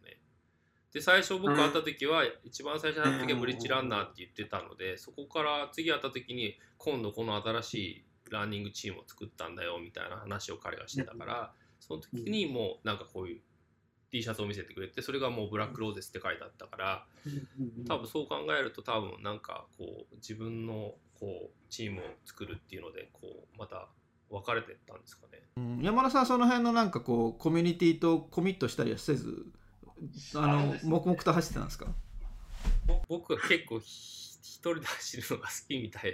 [0.95, 13.41] で、最初僕会った時は、一番最初に会った時はブリッジランナーって言ってたので、そこから次会った時に、今度この新しいランニングチームを作ったんだよみたいな話を彼がしてたから、その時にもうなんかこういう
[14.11, 17.07] T シャツを見せてくれて、それがもうブラックローゼスって書いてあったから、
[17.89, 23.89] 多分そう考えると多分なんかこう自分のこうチームを作るっていうのでこうまた
[24.31, 25.43] 分かれてったんですかね。
[25.57, 25.83] うん。
[25.83, 29.45] 山田さんその辺のなんかこうコミュニティとコミットしたりはせず？
[30.35, 31.95] ああの黙々と走ってたんですか？
[32.87, 33.87] ぼ僕は結構ひ
[34.43, 36.13] 一人で走るのが好きみたい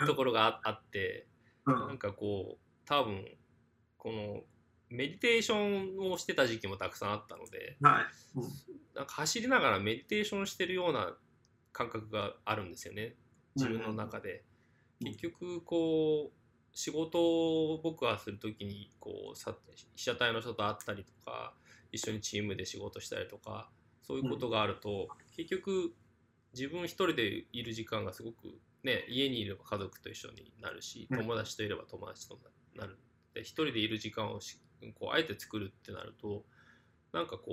[0.00, 1.26] な ところがああって
[1.66, 3.36] うなんんかこう多分
[3.96, 4.44] この
[4.88, 8.38] メディテーションをしてた時期もたくさんあったのではい。
[8.38, 8.42] うん。
[8.94, 11.16] なんか走りながらメディテーションしてるような
[11.72, 13.14] 感覚があるんですよね。
[13.54, 14.44] 自分の中で。
[15.00, 15.06] うん。
[15.08, 17.20] 結局こう仕事
[17.74, 19.56] を僕はする時にこうさ
[19.94, 21.54] 被写体の人と会ったりとか
[21.92, 23.68] 一緒にチームで仕事したりとか
[24.02, 25.92] そういうことがあると、結局
[26.52, 31.18] 自分一人でいる時間がすごくね家にいれば家族と一緒になるしうん。
[31.18, 32.38] 友達といれば友達と
[32.74, 32.98] なる。
[33.34, 34.58] で一人でいる時間をし
[34.98, 36.42] こうあえて作るってなると
[37.12, 37.52] なんかこ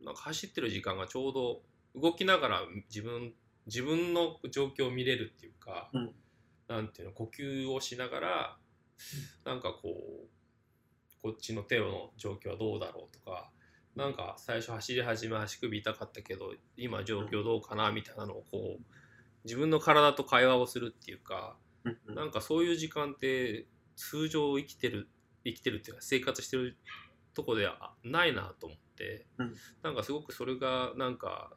[0.00, 1.60] うなんか走ってる時間がちょうど
[2.00, 3.32] 動きながら自分
[3.66, 6.14] 自分の状況を見れるっていうか、うん。
[6.68, 8.56] なんていうの呼吸をしながら
[9.44, 10.28] なんかこう
[11.26, 13.50] こっちの手の状況はどうだろうとか
[13.96, 18.80] なんか最初走り始め足首痛かったけど今状況どうかなみたいなのをこう
[19.44, 21.56] 自分の体と会話をするっていうか
[22.14, 23.66] なんかそういう時間って
[23.96, 25.08] 通常生きてる
[25.44, 26.76] 生きてるっていうか生活してる
[27.34, 31.50] とこではないなと思って、うんなんかすごくそれがなんか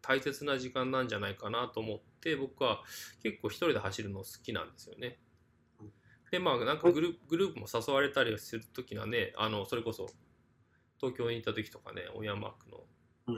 [0.00, 2.80] 大切な時間なんじゃないかなと思って僕は
[3.22, 5.29] 結構一人で走るの好きなんですよねうん。
[6.30, 10.08] でまあなんかグルグループも誘われたりする時にはねあのそれこそ
[10.98, 12.78] 東京に行った時とかねオンヤマークの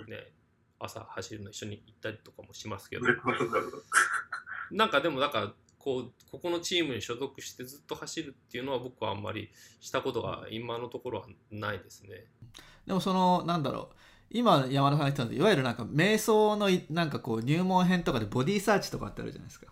[0.09, 0.32] ね、
[0.78, 3.05] 朝走るの一緒に行ったりとかもしますけど
[4.70, 12.24] なんかでもだからこうここのチームに所属してずっと走るっていうのは僕はあんまりしたことが今のところはないですね。
[12.86, 13.97] でもそのなんだろう
[14.30, 19.66] 今山田さんが言ったのいわゆるなんか瞑想のいなんかこう入門編とかでボディーサーチとかってあるじゃないですか。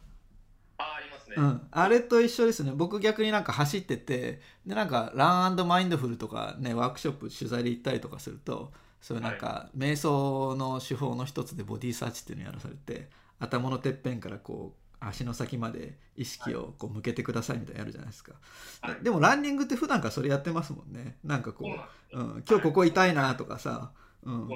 [1.31, 1.37] ね。
[1.39, 2.73] うん、あれと一緒ですね。
[2.75, 13.09] 僕逆になんか走っててでなんかランマインドフルとかねワークショップ取材で行ったりとかするとそういうなんか、瞑想の手法の一つでボディーサーチっていうのをやらされて
[13.39, 18.35] 頭のてっぺんからこう足の先まで意識をこう向けてくださいみたいなのやるじゃないですか、
[18.83, 19.03] はい。
[19.03, 21.17] でもランニングって普段からそれやってますもんね。
[21.25, 24.49] なんかこそうう、なん今日ここ痛いなとかさ、うん、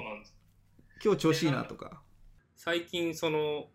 [1.03, 2.01] 今日調子いいなとか、
[2.55, 3.65] 最近その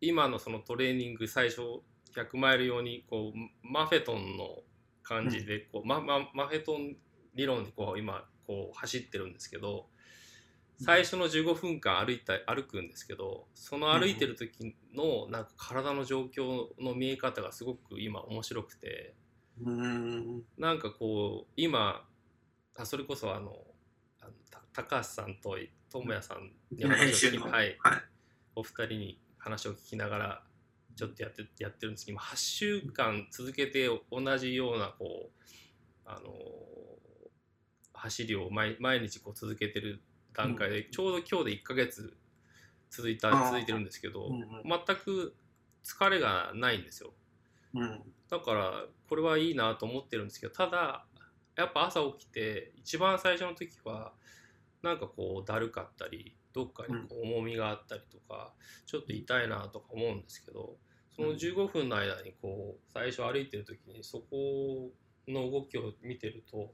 [0.00, 1.82] 今のそのトレーニング最初
[2.14, 4.58] 100マイル用にこうマフェトンの
[5.02, 6.96] 感じでこう、マママフェトン
[7.34, 9.86] 理論でこう今こう走ってるんですけど
[10.78, 19.14] 最初の15分間歩いた歩くんですけどその歩いてる時のなんか体の状況の見え方がすごく今面白くて
[19.62, 20.42] うーん。
[20.56, 22.02] なんかこう今
[22.76, 23.56] あそれこそあの
[24.20, 25.58] あのた高橋さんと
[25.90, 27.76] 智也さんに話を聞きはい、はい。
[28.56, 30.42] お二人に話を聞きながら
[31.00, 35.48] ちょっとやってやってるんですけど今8週間続けて同じようなこう
[36.04, 36.30] あの
[37.94, 40.02] 走りを毎毎日こう続けてる
[40.34, 42.16] 段階で、ちょうど今日で1ヶ月
[42.90, 45.34] 続いた続いてるんですけど、全く
[45.82, 47.14] 疲れがないんですよ。
[47.74, 48.02] うん。
[48.28, 51.06] だからこれはいいなと思ってるんですけどただ
[51.56, 54.12] やっぱ朝起きて一番最初の時は
[54.82, 58.52] なんかこうだるかったりどっかにこう重みがあったりとか、
[58.84, 60.76] ちょっと痛いなとか思うんですけど
[61.20, 64.90] その15分の間にこう最初歩いてる時にそこ
[65.28, 66.72] の動きを見てると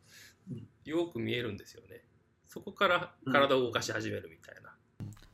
[0.48, 2.04] うんよく見えるんですよね。
[2.46, 4.72] そこから体を動かし始めるみたいな。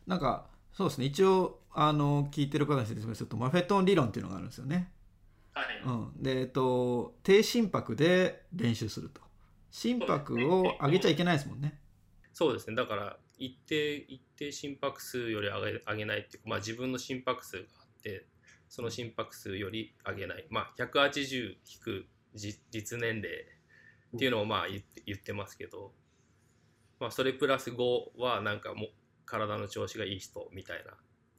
[0.07, 4.91] なんかそうですね一応あの聞いてる方に説明するとマフェトン理論っていうのがあるんですよね。
[5.53, 9.21] はいうん、でえっと低心拍で練習すると
[9.71, 11.79] 心拍を上げちゃいけないですもんね。
[12.33, 18.25] そうですねだから一定一定心拍数より上げ上げないっていうか、まあ、自分の心拍数があって
[18.73, 23.29] その心拍数より上げない、まあ、180引くじ実年齢
[24.17, 25.93] っていうのをまあ言ってますけど、
[26.99, 28.89] まあ、それプラス5はなんかもう
[29.27, 30.93] 体の調子がいい人みたいな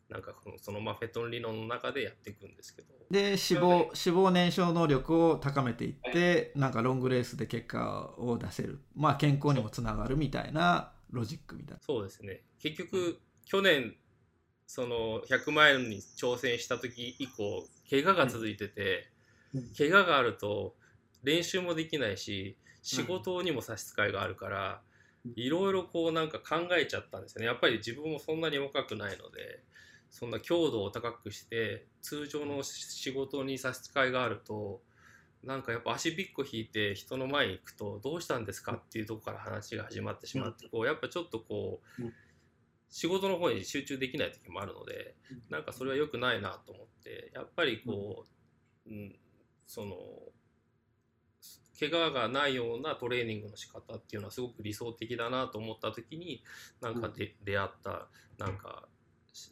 [0.09, 2.89] なんかこのそのマフェトン理論の中でやっていくんですけど。
[3.09, 8.79] で脂肪脂肪燃焼能力を高めていってなんかロングレースで結果を出せる。
[8.95, 11.81] まあ健康にもつながるみたいなロジックみたいな。
[11.81, 12.43] そうですね。
[12.59, 13.95] 結局去年
[14.73, 19.07] その100万円に挑戦した時以降怪我が続いてて、
[19.53, 19.69] うん。
[19.77, 20.73] 怪我があると
[21.23, 24.81] 練習もできないし仕事にも差し支えがあるから、
[25.27, 25.33] うん。
[25.35, 27.45] いろいろこうなんか考えちゃったんですよね。
[27.45, 29.59] やっぱり自分もそんなに若くないので
[30.09, 34.81] そんな強度を高くして通常の仕事に差し支えがあると
[35.43, 42.13] なんかやっぱ足びっこ引いて人の前に行くとどうしたんですかっていうところから話が始まってしまってこうやっぱちょっとこううん
[42.93, 45.15] 仕事の方に集中できない時もあるので
[45.49, 48.27] なんかそれは良くないなと思ってやっぱりこ
[48.85, 49.15] う、うん、
[49.65, 49.95] その
[51.79, 56.43] 怪我がないようなトレーニングの仕方っていうのはすごく理想的だなと思った時に
[56.81, 58.83] なんかで、出会ったなんか
[59.33, 59.51] し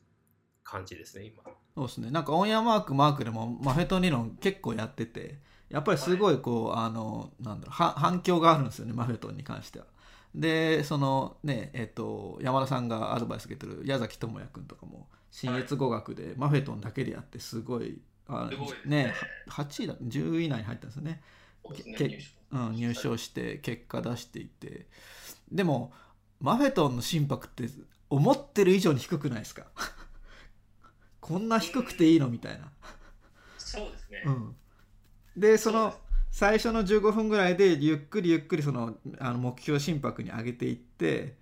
[0.63, 1.41] 感じですね今。
[1.73, 9.85] そうですねなんかオンヤマークマークでもマフェトン理論結構やっててやっぱりすごいこう、あのなんだろうは反響があるんですよねマフェトンに関しては。
[10.33, 18.49] でそのねえっと山田さんがアドバイス受けてる矢崎智也君とかも新越語学でマフェトンだけでやってすごいあ
[18.85, 19.03] ね。
[19.05, 19.13] ね
[19.47, 21.21] は8位だ10位以内に入ったんですよね。
[21.97, 22.19] け
[22.51, 24.87] うん、入賞して結果出していて。
[25.51, 25.91] でも
[26.39, 27.69] マフェトンの心拍って
[28.09, 29.67] 思ってる以上に低くないですか？
[31.19, 32.29] こんな低くていいの？
[32.29, 32.71] みたいな、
[33.57, 34.23] そうですね。
[34.25, 34.55] うん、
[35.37, 35.93] でその
[36.31, 41.35] 最初の15分ぐらいでゆっくりゆっくりそのあの目標心拍に上げていって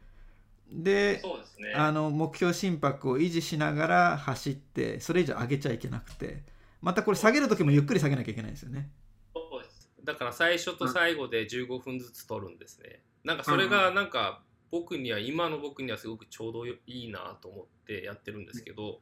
[0.69, 1.21] で
[1.59, 1.73] ね。
[1.75, 6.43] あの目標心拍を維持しながら走ってそれ以上上げちゃいけなくて
[6.81, 8.89] またこれ下げる時もゆっくり下げなきゃいけないんですよね。
[9.33, 9.89] そうです。
[10.03, 19.01] だから最初と最後で15分ずつ取るんですね、なんかそれがなんか僕には今の僕にはすごくちょうどいいなと思ってやってるんですけど、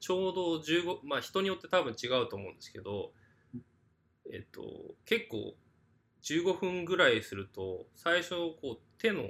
[0.00, 3.12] ちょうど15まあ人によって多分違うと思うんですけど、
[4.32, 4.62] えっと
[5.04, 5.54] 結構
[6.22, 9.22] 15分ぐらいすると最初こう手の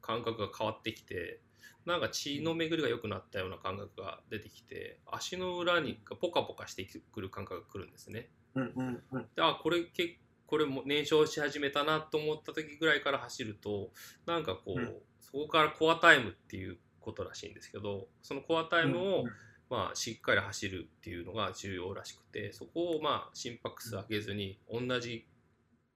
[0.00, 1.40] 感覚が変わってきて
[1.86, 8.28] なんか血の巡りが良くなったような感覚が出てきて足の裏にポカポカしてくる感覚が来るんですね。
[8.54, 9.22] うんうんうん。
[9.34, 13.90] であこれけこれも燃焼し始めたなと思った時ぐらいから走ると
[14.26, 14.94] なんかこう、うん。
[15.20, 19.30] そこからコアタイムっていうことらしいんですけどそのコアタイムを、うん
[19.70, 25.26] まあ、しっかり走るっていうのが重要らしくてそこをまあ心拍数上げずに同じ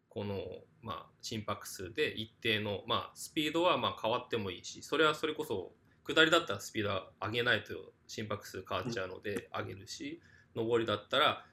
[0.08, 0.38] この、
[0.80, 5.72] まあ、心拍数で一定の、まあ、スピードはまあ変わってもいいしそれはそれこそ
[6.06, 7.74] 下りだったらスピードは上げないと
[8.06, 10.20] 心拍数変わっちゃうので上げるし
[10.54, 11.44] 上りだったら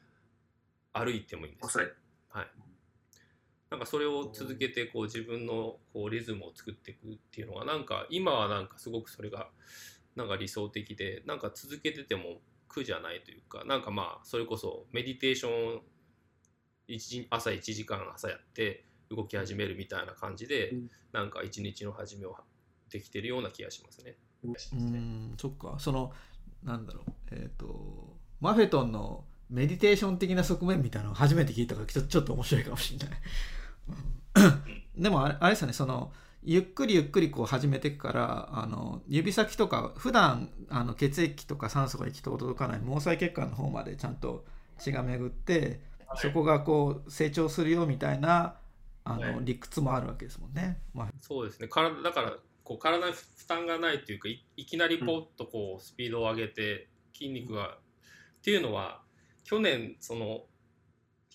[0.94, 1.80] 歩いてもいいんです。
[2.30, 2.48] はい、
[3.72, 9.50] なんかそれを続けてこう自分のこうリズムを作っていくっていうのがなんか今はなんかすごくそれが
[10.16, 15.82] なんか理想的でなんか続けてても苦じゃないというかなんかまあそれこそメディテーション
[16.88, 20.90] 一朝1時間朝やって動き始めるみたいな感じで、うん。
[21.12, 22.36] なんか一日の始めを
[22.90, 24.16] できてるような気がしますね。
[24.44, 25.76] うーんそっか。
[25.80, 26.14] その
[26.64, 27.12] なんだろう。
[27.32, 33.20] えっ、とマフェトンのメディテーション的な側面みたいなのを初めて聞いたからちょちょっと面白いかもしれない、
[34.96, 35.04] うん。
[35.04, 35.74] でもあれあれですよね。
[35.74, 44.46] そのゆっくりゆっくりこう始めていくからあの指先とか普段あの血液とか酸素が行き届かない毛細血管の方までちゃんと
[44.80, 45.82] 血が巡って
[46.16, 48.56] そこがこう成長するよみたいな
[49.04, 50.80] あの、はい理屈もあるわけですもんね。
[50.94, 52.34] まあそうですね体だから
[52.64, 57.78] こう体に負担がないというかいいきなりポッとこうスピードを上げて筋肉が。
[58.42, 59.02] っていうのは
[59.44, 60.42] 去年その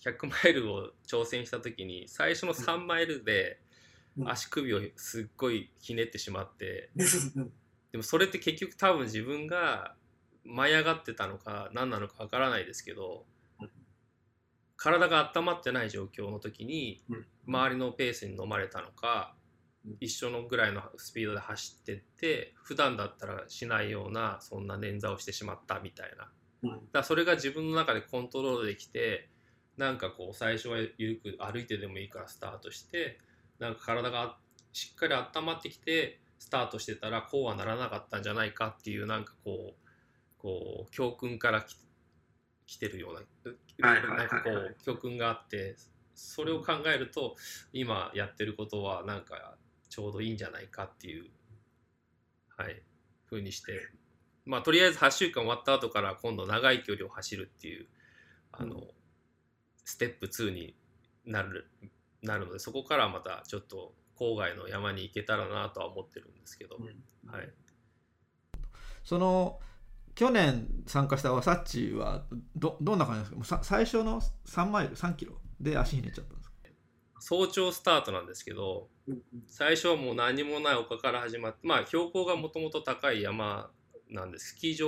[0.03, 3.66] 100マイルを挑戦した時に最初の3マイルでうん
[4.25, 6.89] 足首をすっごいひねってしまって。
[6.95, 7.51] うん。
[7.91, 9.95] でもそれって結局多分自分が
[10.43, 13.25] 舞い上がってたのか何なのかわからないですけど
[13.61, 13.69] うん。
[14.75, 17.25] 体が温まってない状況の時にうん。
[17.47, 19.35] 周りのペースに飲まれたのか
[19.85, 19.97] うん。
[19.99, 26.17] 一緒のぐらいのスピードで走ってって普段だったらしないようなそんな捻挫をしてしまったみたいな。
[26.17, 26.31] だか
[26.63, 29.29] うんらそれが自分の中でコントロールできて
[29.77, 33.19] なんかこう最初は緩く歩いてでもいいからスタートして
[33.59, 34.37] なんか体が
[34.73, 39.87] しっかり温まってきてスタートしてたらこうはならなかったんじゃないかっていうなんかこう
[40.37, 41.75] こう教訓からき
[42.65, 43.13] 来てるよう
[43.81, 45.75] ななんかこう教訓があって
[46.13, 47.35] それを考えると
[47.73, 49.55] 今やってることはなんか
[49.89, 51.29] ちょうどいいんじゃないかっていう
[52.57, 52.81] はい
[53.25, 53.73] ふうにして。
[54.45, 57.85] まあとりあえず8週間終わった後から今度長い距離を走るっていう
[58.53, 58.87] あの、うん
[59.87, 60.75] ステップ2に
[61.25, 61.71] なる
[62.21, 66.85] なるのでそこからまたちょっと郊外の山に行けたらなとは思ってるんですけど、うん。
[67.31, 67.49] はい、
[69.03, 69.59] その
[70.15, 72.23] 去年参加したワサッチは
[72.55, 73.35] どどんな感じですか？
[73.35, 76.55] もうさ最初の3マイル3キロで足ひねっちゃったんですか？
[77.19, 83.69] 早朝スタートなんですけどうん最初はもう何もない丘から始まってまあ標高がもともと高い山
[84.09, 84.51] なんです。
[84.51, 84.87] スキー場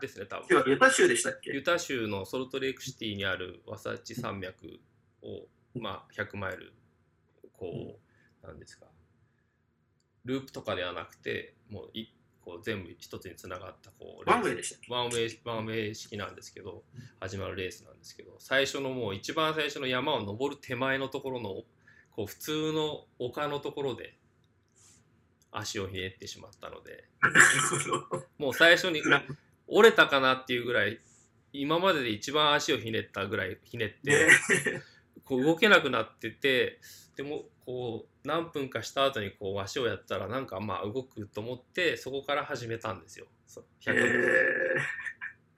[0.00, 0.64] ですね多分。
[0.66, 1.52] ユタ州でしたっけ？
[1.52, 4.80] ユタ州のソルトレイクシティにあるワサッチ山脈
[5.22, 5.46] を、
[5.80, 6.72] まあ、100マイル
[7.52, 7.98] こ
[8.42, 8.86] うなんですか。
[10.24, 12.12] ループとかではなくてもうい
[12.44, 16.82] こう全部一つにつながったこう one way でした one way one way 式なんですけど
[17.20, 21.50] 始まるレースなんですけど最初のもう一番最初の山を登る手前のところの
[22.10, 24.16] こう普通の丘のところで
[25.50, 27.04] 足をひねってしまったので。
[28.38, 29.02] もう最初に
[29.66, 31.00] 折れたかなっていうぐらい
[31.52, 34.16] 今までで一番足をひねったぐらいひねってね
[35.28, 36.80] こう動けなくなってて
[37.16, 43.26] でもこう何分かした後にこう足をやったらなんかまあ動くと思ってそこから始めたんですよ。
[43.46, 44.98] そうえ100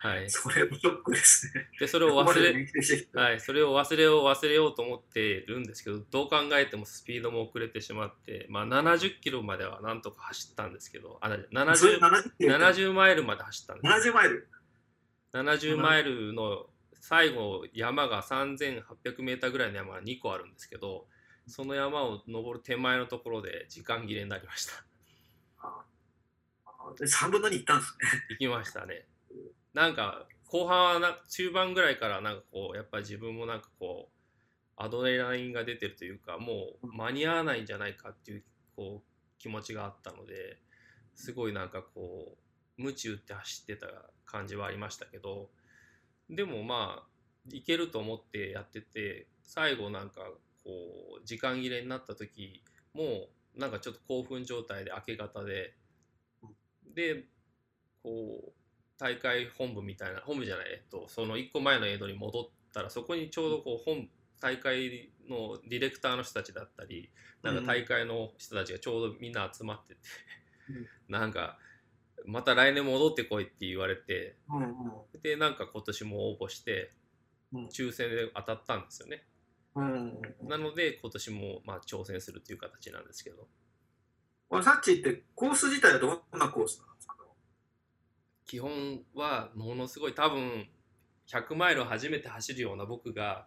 [0.02, 1.66] はいー、、それもショックですね。
[1.78, 2.66] でそれを忘れ
[3.12, 14.48] はい、それを忘れよう忘れようと思ってるんですけどどう考えてもスピードも遅れてしまって、まあ、70キロまではなんとか走ったんですけどあそれ 70, 70キロ70マイルまで走ったんです70マイル。
[15.34, 16.64] 70マイルの
[17.00, 21.06] 最後山が3800メーターぐらいの山が2個あるんですけど
[21.46, 24.72] その山を登る手前のところで時間切れになりました。
[25.58, 25.84] あ
[26.66, 27.98] あで3分の2いったんですね。
[28.30, 29.06] 行きましたね。
[29.74, 34.20] なんか後半はな中盤ぐらいからなんかこうやっぱり自分もなんかこう
[34.76, 38.44] アドレナリンが出てるというかもう間に合わないんじゃないかっていう
[38.76, 40.58] こう気持ちがあったので
[41.14, 42.36] すごいなんかこ
[42.78, 43.86] う鞭打って走ってた
[44.24, 45.50] 感じはありましたけど
[46.30, 47.10] でもまあ
[47.52, 50.22] いけると思ってやってて最後なんか
[50.64, 50.70] こ
[51.22, 52.62] う時間切れになった時
[52.94, 53.02] も
[53.56, 55.74] うなんかちょっと興奮状態で明け方で
[56.94, 57.24] で
[58.02, 58.52] こう
[58.98, 64.08] 大会本部みたいな本部じゃない、えっと、その1個前のエイドに戻ったらそこにちょうどこう本
[64.40, 67.10] 大会のディレクターの人たちだったり
[67.42, 70.00] なんか大会の人たちがちょうどみんな集まってて、
[71.08, 71.58] なんか
[72.26, 74.72] また来年戻ってこいって言われてうんうん。
[75.22, 76.92] でなんか今年も応募して
[77.52, 77.66] うん。
[77.66, 79.24] 抽選で当たったんですよね。
[79.74, 83.48] うんうんなので今年もまあ挑戦するという形なんですけど。
[84.48, 87.14] ワサッチってコース自体はどんなコースなんですか？
[88.46, 90.66] 基本はものすごい多分
[91.28, 93.46] 100マイルを初めて走るような僕が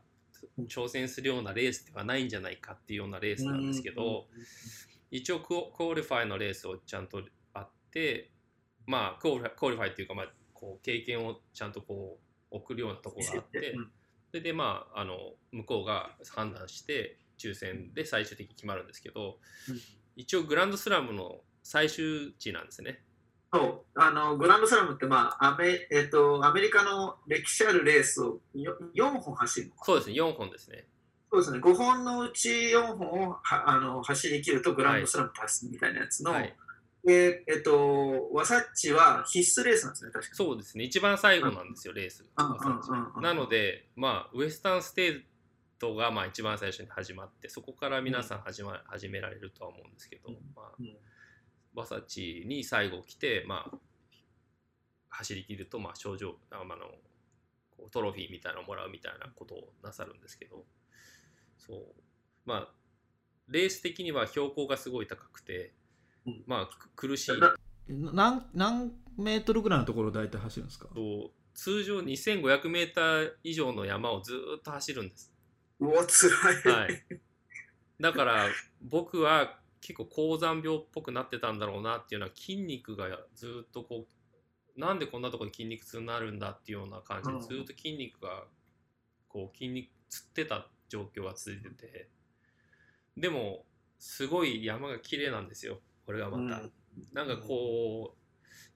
[0.70, 4.28] 挑戦するようなレースではないんじゃないかっていうようなレースなんですけど、
[5.12, 7.22] 一応クオ qualify のレースをちゃんと
[7.54, 8.32] あって
[8.86, 12.18] まあ qualify っていうか、まあ、こう経験をちゃんとこ
[12.52, 13.92] う送るようなところがあって、 うん。
[14.30, 19.80] それでまああの向こうが判断して抽選で最終的に決まるんですけど、うん。
[20.16, 23.04] 一応グランドスラムの最終地なんですね。
[23.54, 24.00] そう。
[24.00, 30.16] あのグランドスラムって、まあアメえっとアメリカの歴史あるレースをよ4本走るそうですね。
[30.16, 30.88] 4本ですね。
[31.32, 31.60] そうですね。
[31.60, 36.56] 5本のうち4本をはあの走り切るとグランドスラム達成みたいなやつの、はい、
[37.04, 40.86] でえっとワサッチは必須レースなんですね確かそうですね。
[40.86, 43.22] 一番最後なんですよ、レースうんうんうんうん。
[43.22, 45.22] なのでまあウエスタンステー
[45.80, 50.36] トがまあ一番最初に始まってそこから皆さん始,、ま始められるとは思うんですけど、うん。
[50.56, 50.96] まあうん。
[51.76, 53.78] バサチに最後来てまあ
[55.10, 56.76] 走り切るとまあ賞状ああの
[57.76, 60.64] こうトロフィーみたいなのをもらうみたいなことをなさるんですけど
[61.58, 61.80] そう。
[62.46, 62.68] まあ
[63.50, 65.83] レース的には標高がすごい高くて、うん
[66.46, 67.56] まあく苦しいな
[67.88, 70.88] 何何メートルぐらいのところを大体走るんですか？
[70.88, 75.32] と通常2500メーター以上の山をずーっと走るんです。
[75.80, 76.76] うわ、つらい。
[76.76, 77.04] はい。
[78.00, 78.48] だから
[78.82, 84.08] 僕は結構高山病っぽくなってたんだろうなっていうのは筋肉がずーっとこ
[84.76, 88.46] うなんでこんなところに筋肉痛になるんだっていうような感じでうんずーっと筋肉が
[89.28, 92.10] こう筋肉つってた状況が続いてて
[93.18, 93.66] でも
[94.00, 96.62] すごい山が綺麗なんですよこれがまた。
[97.12, 98.18] なんかこう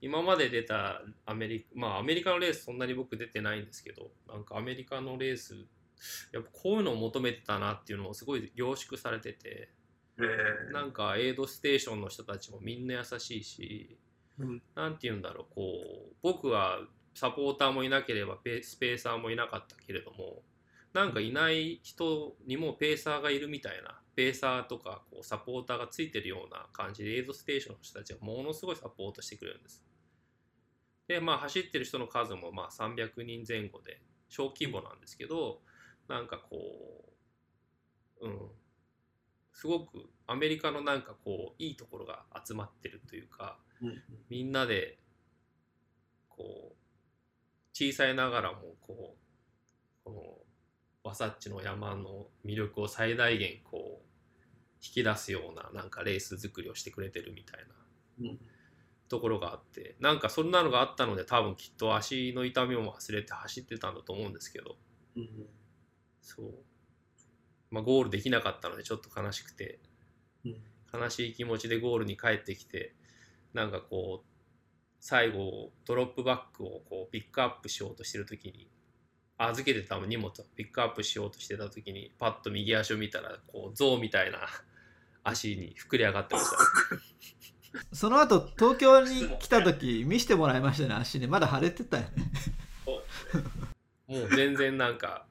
[0.01, 5.55] 今まで出たアメリカまあアメリカのレースそんなに僕出てないんですけどなんかアメリカのレース
[6.31, 9.69] やっぱこういうのを求めてたなっていうのをすごい凝縮されてて
[10.19, 10.73] えー。
[10.73, 13.97] なんかエイドステーションの人たちもみんな優しいし
[14.39, 14.61] うん。
[14.75, 15.61] なんて言うんだろうこ
[16.11, 16.79] う僕は
[17.15, 20.43] サポーターもいなければペスペーサーもいなかったけれども
[20.93, 29.85] なんかいない人にもペーサーがいるみたいなペーサーとかこうサポーターがついてるような感じでエイドステーションの人たちがものすごいサポートしてくれるんです。
[31.07, 35.61] でまあ走ってる人の数もまあ300人前後で小規模なんですけど
[36.07, 37.05] なんかこ
[38.21, 38.39] ううん
[39.53, 44.97] すごくアメリカのなんかこういいところが集まってるというかうんみんなで
[46.27, 46.75] こう
[47.71, 50.23] 小さいながらもこうこの
[51.03, 54.06] ワサッチの山の魅力を最大限こう
[54.83, 57.59] 引き出すようななんかレース作りをしてくれてるみたい
[58.21, 58.29] な。
[58.29, 58.39] うん。
[59.09, 59.95] ところがあって。
[59.99, 64.77] なんかそんなのがあったので多分きっと足の痛みも忘れて走ってたんだと思うんですけど。
[65.15, 65.29] うん
[66.21, 66.53] そう。
[67.71, 69.79] まあゴールできなかったのでちょっと悲しくて。
[70.45, 70.61] うん。
[70.93, 72.95] 悲しい気持ちでゴールに帰ってきて
[73.53, 74.27] なんかこう
[74.99, 78.69] 最後ドロップバッグをこうピックアップしようとしてる時に
[79.37, 84.39] 預けてた荷物をピックアップしようとしてた時にパッと右足を見たらこう象みたいな
[85.23, 86.57] 足に膨れ上がってました。
[87.93, 92.09] その後東京に来た時見せてもらいましたね足ねまだ腫れてたよね。
[94.07, 95.27] もう全然なんか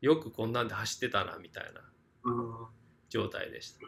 [0.00, 1.80] よくこんなんで走ってたなみたいな
[2.24, 2.66] うん。
[3.10, 3.80] 状態でした。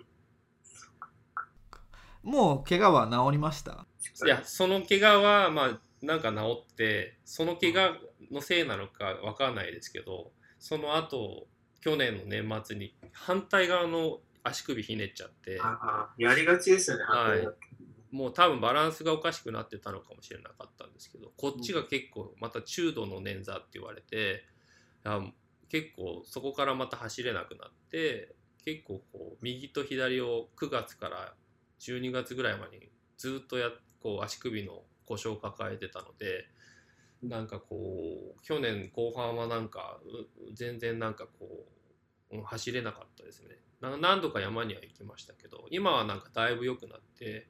[2.22, 3.86] もう怪我は治りました？
[4.24, 7.96] いやその怪我はまあなんか治ってその怪我
[8.30, 11.46] のせいなのかわかんないですけどその後
[11.80, 15.60] 去年の年末に反対側の足首ひねっちゃって
[16.18, 17.48] やりがちですよね、はい。
[18.14, 24.44] もう多分バランスがおかしくなってたのかもしれなかったんですけどこっちが結構また中度の捻挫って言われて
[25.02, 25.20] あ
[25.68, 28.34] 結構そこからまた走れなくなって
[28.64, 31.34] 結構こう右と左を9月から
[31.80, 32.88] 12月ぐらいまでに
[33.18, 36.46] ずっとやこう足首の故障を抱えてたので
[37.22, 41.66] なんかこう去年後半はなんかう全然なんかこ
[42.30, 43.56] ううん走れなかったですね。
[43.80, 47.48] な何度か山には行きましたけど今はなんかだいぶ良くなって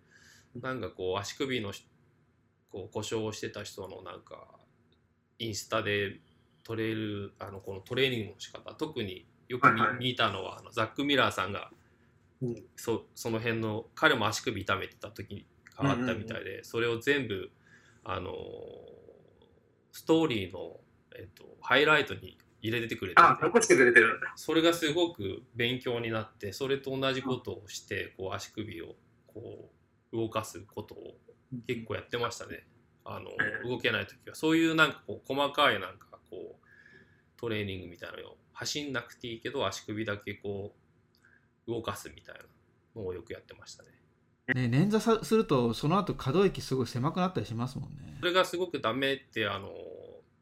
[0.55, 1.87] なんかこう足首のし
[2.71, 4.49] こう故障をしてた人のなんか
[5.39, 6.21] インスタで
[6.65, 9.99] トレイルあのこのトレーニングの仕方特によく見,、はいはい。
[9.99, 11.71] 見たのはあのザック・ミラーさんが
[12.43, 12.65] うん。
[12.77, 15.47] そその辺の彼も足首痛めてた時
[15.83, 17.51] に変わったみたいで、それを全部
[18.05, 18.33] あの
[19.93, 20.81] ストーリーの、
[21.17, 24.33] えっと、ハイライトに入れてくれててあ、残してくれてるんだ。
[24.37, 28.97] それがすごく勉強になってそれと同じことをしてこう足首を
[29.27, 29.71] こ
[30.13, 31.17] う動かすことを
[31.67, 32.67] 結構やってましたね。
[33.05, 33.69] あのええ。
[33.69, 34.35] 動けない時は。
[34.35, 36.67] そういうなんかこう細かいなんかこう
[37.37, 40.75] トレーニングみたいなのを走んなくていいけど足首だけこ
[41.67, 43.91] う動かすみたいなのをよくやってましたね
[44.53, 48.17] ね捻挫さするとその後可動域すごい狭くなったりしますもんね。
[48.21, 49.71] それがすごくダメってあの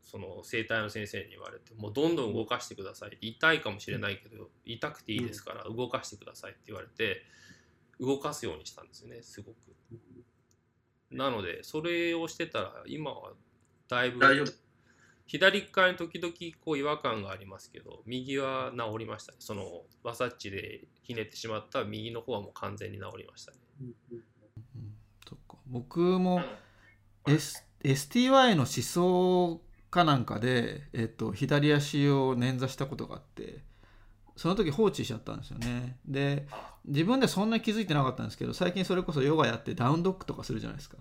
[0.02, 3.16] その整体の先生に言われてもうどんどん動かしてください。
[3.20, 7.22] 痛いかもしれないけど痛くていいですから動かしてくださいって言われて
[8.00, 9.56] 動かすようにしたんですよねすごく。
[11.10, 13.32] なのでそれをしてたら今は
[13.88, 14.20] だいぶ。
[15.24, 19.32] 左側に時々こう違和感がありますけど右は治りました。
[19.32, 23.58] ねそのワサッチでひねってしまった右の方はもう完全に治りましたね。
[23.58, 23.61] うん
[25.28, 25.56] そっか。
[25.66, 26.42] 僕も
[27.26, 29.60] S STY の思想
[29.90, 33.58] かなんかで、えっと、左足を捻挫したことがあって
[34.36, 35.98] その時放置しちゃったんですよね。
[36.06, 36.46] で
[36.86, 40.96] 自分でそんなに気づいてなかったんですけど最近それこそヨガやってダウンドッグとかするじゃないですか。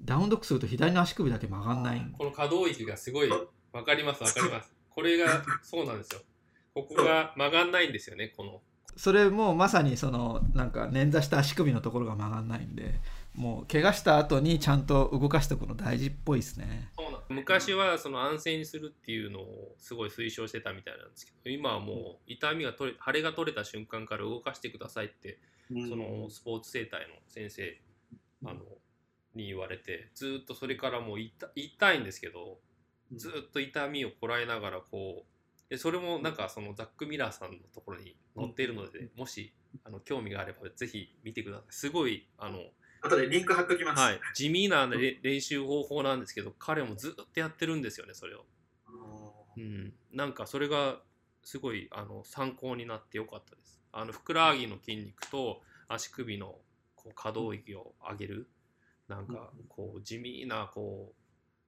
[0.00, 3.30] ダウンドッグすると左の足首だけ曲がんないこの可動域がすごい
[3.72, 4.72] わかりますわかります。
[4.90, 6.20] これがそうなんですよ。
[6.74, 8.60] ここが曲がんないんですよねこの。
[8.96, 13.00] それもまさにそのなんか捻挫した足首のところが曲がんないんで
[13.34, 16.90] もう怪我した後にちゃんと動かしておくの大事っぽいですね。
[16.96, 25.38] そうなん昔はその安静にするっていうのをすごい推奨してたみたいなんですけど今はもう痛みが取れ腫れが取れた瞬間から動かしてくださいって
[25.70, 27.80] そのスポーツ整体の先生
[28.44, 28.60] あの
[29.34, 32.58] に言われてずーっとそれからもう痛痛いんですけど
[33.10, 33.18] うん。
[33.18, 35.31] ずーっと痛みをこらえながらこう
[35.72, 39.54] でそれもなんかそのザック・ミラーさんのところに載っているので、もし
[39.84, 41.66] あの興味があればぜひ見てください。
[41.70, 42.58] すごいあの、
[43.00, 44.02] 後でリンク貼っときます。
[44.02, 48.44] はい、地味なれ練習方法なんですけど彼もずっとやってるんですよねそれを、
[48.86, 48.90] あ
[49.56, 50.98] うん、なんかそれが
[51.42, 53.80] すごいあの参考になってよかったです。
[53.92, 56.58] あのふくらはぎの筋肉と足首の
[56.96, 58.50] こう可動域を上げる。
[59.08, 61.14] なんかこう地味なこ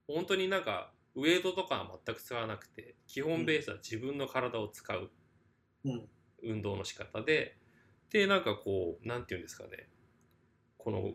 [0.07, 5.09] う本当になんかウエイトとかは全く使わなくて基本ベースは自分の体を使う。
[6.43, 7.57] 運動の仕方で。
[8.11, 9.89] でなんかこうなんていうんですかね。
[10.77, 11.13] この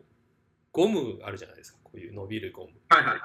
[0.71, 1.79] ゴムあるじゃないですか。
[1.83, 2.71] こういう伸びるゴム。
[2.89, 3.19] はいはいはい。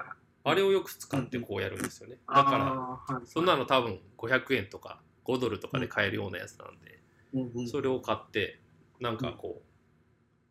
[0.45, 2.17] あれをよく使ってこうやるんですよね。
[2.17, 7.01] だあからーはいそんなの多分500円とか5ドルとかで買えるようなやつなんで
[7.33, 7.69] うんうん。
[7.69, 8.61] それを買って
[9.01, 9.67] なんかこう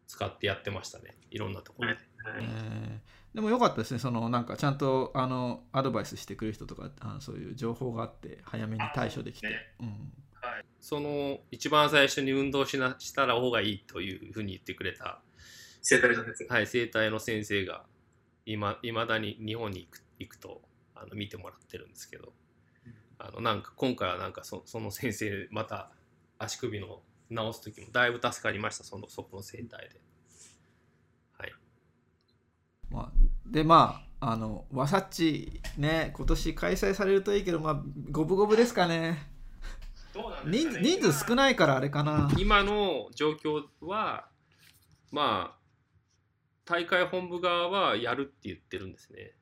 [0.08, 1.16] 使ってやってましたね。
[1.32, 1.96] いろんなところで。
[1.96, 2.04] はい
[2.42, 3.00] えー
[3.36, 4.00] でも良かったですね。
[4.00, 9.48] そのなんかちゃんとあのアドバイスしてくれる人とかあのそういう情報があって早めに対処できて、
[9.82, 10.14] うん、
[10.80, 15.20] その一番最初に運動しなしたら方がいいというふうに言ってくれた、
[15.82, 16.46] 生体の先生。
[16.48, 17.84] はい、整体の先生が
[18.46, 20.62] いま未だに日本に行く行くと
[20.96, 22.32] あの見てもらってるんですけど
[23.20, 25.92] あのなんか今回はなんかそその先生また
[26.40, 30.00] 足首の治す時もだいぶ助かりましたそのそこの整体で。
[31.38, 31.54] はい。
[32.90, 39.36] まあ、でまああのワサッチね今年開催されるといいけどまあ五分五分ですかね。
[40.46, 42.32] 人数人数少ないからあれかな。
[42.38, 44.28] 今の状況は
[45.12, 45.58] まあ
[46.66, 49.34] 大会本部側はやるって言ってるんですね。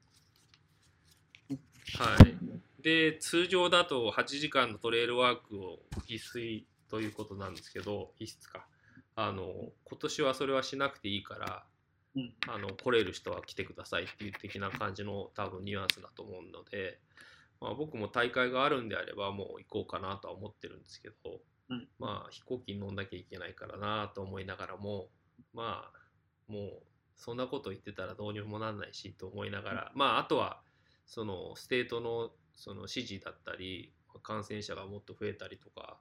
[1.97, 8.65] はい、で通常だと8時間のトレイルワークを必須ということなんですけど必須か。
[9.15, 9.53] あの
[9.85, 11.72] 今年はそれはしなくていいからうん
[12.47, 16.99] あの来れる人は来てくださいっていう的な感じの多分ニュアンスだと思うので、
[17.59, 21.15] まあ、僕も大会があるんであればもう行こうかなとは思ってるんですけど、
[21.69, 21.87] うん。
[21.97, 25.07] まあ飛行機に乗んなきゃいけないからなと思いながらも
[25.53, 26.83] まあもう
[27.15, 30.61] そんなこと言ってたらどうにもなんないしと思いながら、まああとは
[31.05, 33.91] その state のその指示だったり
[34.21, 35.97] 感染者がもっと増えたりとか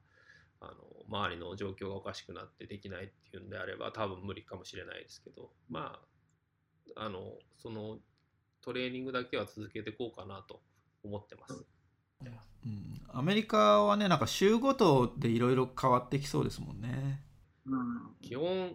[0.62, 0.74] あの
[1.08, 5.98] 周りの状況がおかしくなってできないっていうんであれば多分無理かもしれないですけどま
[6.96, 7.98] ああのその
[8.62, 10.60] トレーニングだけは続けていこうかなと
[11.02, 11.64] 思ってます。
[12.64, 17.20] うん、アメリカはねなんか州ごとでいろいろ変わってきそうですもんね。
[17.66, 18.14] うん。
[18.22, 18.70] 基本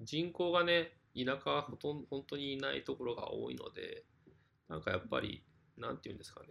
[0.00, 4.02] 人口がね田舎はほとんど本当にいないところが多いので
[4.68, 5.44] なんかやっぱり
[5.78, 6.48] なんていうんですかね。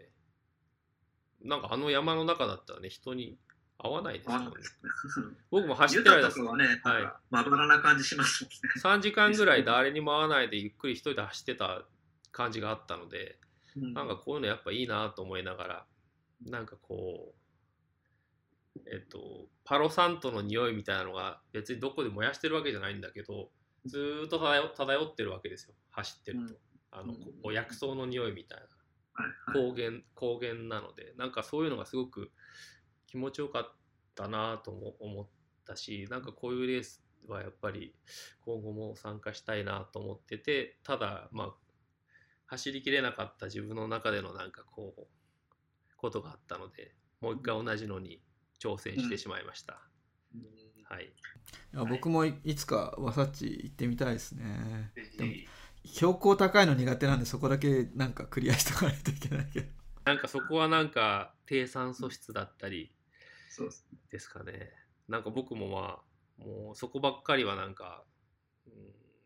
[1.44, 3.38] なんかあの山の中だったらね人に
[3.84, 4.36] 会わないですね。
[5.50, 7.04] 僕も走ユってる間タとかはね、はい。
[7.32, 8.58] まばらな感じしますもんね。
[8.78, 11.84] 3時間ぐらい誰にも会わないでゆっくり一人で走ってた
[12.32, 13.40] 感じがあったので
[13.76, 13.94] うん。
[13.94, 15.86] なんかこういうのやっぱいいなと思いながら
[16.46, 17.34] なんかこ
[18.76, 23.52] うえっとパロサントの匂いみたいなのが別にどこで燃やしてるわけじゃないんだけど
[23.86, 25.74] ずーっと漂漂ってるわけですよ。
[25.90, 26.58] 走ってると、うん。
[26.92, 27.16] あの
[27.46, 28.66] う薬草の匂いみたいな。
[29.14, 29.72] はいはい。
[29.72, 32.32] 高原高原なのでなんかそういうのがすごく
[33.12, 33.72] 気持ちよかっ
[34.16, 35.28] たなとも思っ
[35.68, 37.94] たしなんかこういうレースはやっぱり
[38.46, 41.54] 今後も参加したいなと思っててただまあ
[42.46, 45.02] 走りきれなかった自分の中でのなんかこう
[45.98, 48.22] ことがあったのでもう一回同じのに
[48.64, 49.82] 挑戦してしまいました、
[50.34, 50.42] うん。
[50.86, 51.06] はい。
[51.06, 51.08] い
[51.74, 54.92] や僕もいいつかワサッチ行ってみたいですね。
[54.96, 55.18] ぜひ。
[55.18, 55.32] でも
[55.84, 59.68] 標高高いの苦手なんでそこだけなんかクリアしとかないといけないけど。
[60.06, 62.92] なんかそこはなんか低酸素質だったり
[63.52, 64.00] そうですね。
[64.10, 64.72] ですかね。
[65.10, 66.00] なんか僕もま
[66.40, 68.06] あ、もうそこばっかりはなんか、
[68.66, 68.70] う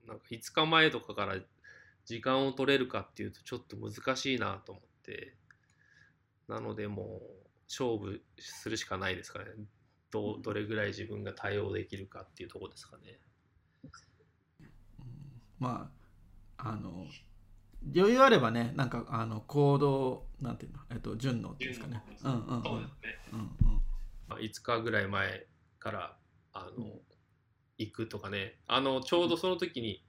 [0.05, 1.35] ん、なんか5日前とかから
[2.05, 5.35] 時間を取れるかっていうとちょっと難しいなと思って、
[6.47, 9.45] なのでもう勝負するしかないですかね。
[10.09, 13.19] どうどれぐらい自分が対応できるかっていうところですかね。
[13.83, 13.91] うん
[15.59, 15.91] ま
[16.57, 17.05] ああの
[17.95, 20.79] 余裕あればねなんかあの行動なんていうの？
[20.89, 23.81] えっと順応っていうんですかねうんうんうんうんうん
[24.29, 25.47] 5日ぐらい前
[25.79, 26.17] から
[26.53, 26.99] あの、
[27.77, 28.59] 行くとかね。
[28.67, 30.05] あの、ちょうどその時に、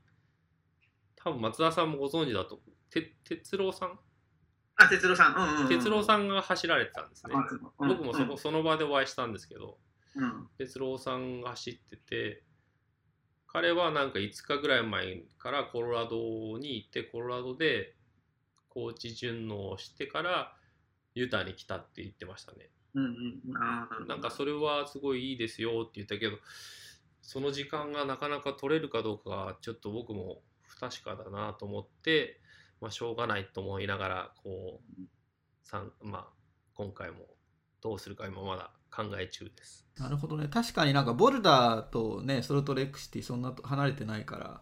[1.17, 2.61] 多分松田さんもご存知だと、
[2.91, 3.99] て哲郎さん？
[4.77, 5.35] あ、哲郎さん。
[5.35, 5.69] うんうんうん。
[5.69, 7.35] 哲郎さんが走られてたんですね。
[7.35, 7.39] あ
[7.81, 9.79] うん僕もそこ、その場でお会いしたんですけど、
[10.14, 10.49] うん。
[10.59, 12.45] 哲郎さんが走ってて、
[13.49, 17.97] 彼はなんか5日ぐらい前からコロラドに行って、コロラドで
[18.69, 20.57] 高知順応をしてから
[21.14, 22.71] ユタに来たって言ってましたね。
[22.97, 23.57] うんうん。
[23.57, 26.36] あなんかそれはすごいいいですよって言ったけど、
[27.22, 32.40] その時間がなかなか取れるかどうかがちょっと僕も不確かだなと思って、
[32.80, 35.03] まあ、しょうがないと思いながらこう
[35.62, 36.26] さん、まあ、
[36.74, 37.18] 今回も
[37.82, 39.86] どうするか今まだ考え中です。
[39.99, 44.61] なるほどね確かになんかボルダーとねソルトレックシティそんな離れてないから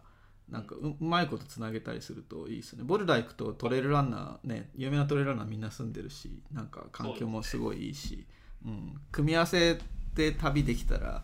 [0.49, 2.83] なんかううまいことつなげたりするといいですね。
[2.83, 8.25] ボルダー行くとトレイルランナーね有名なトレイルランナーみんな住んでるしなんか環境もすごいいいし。
[8.65, 9.79] う、ん、組み合わせ
[10.15, 11.23] で旅できたら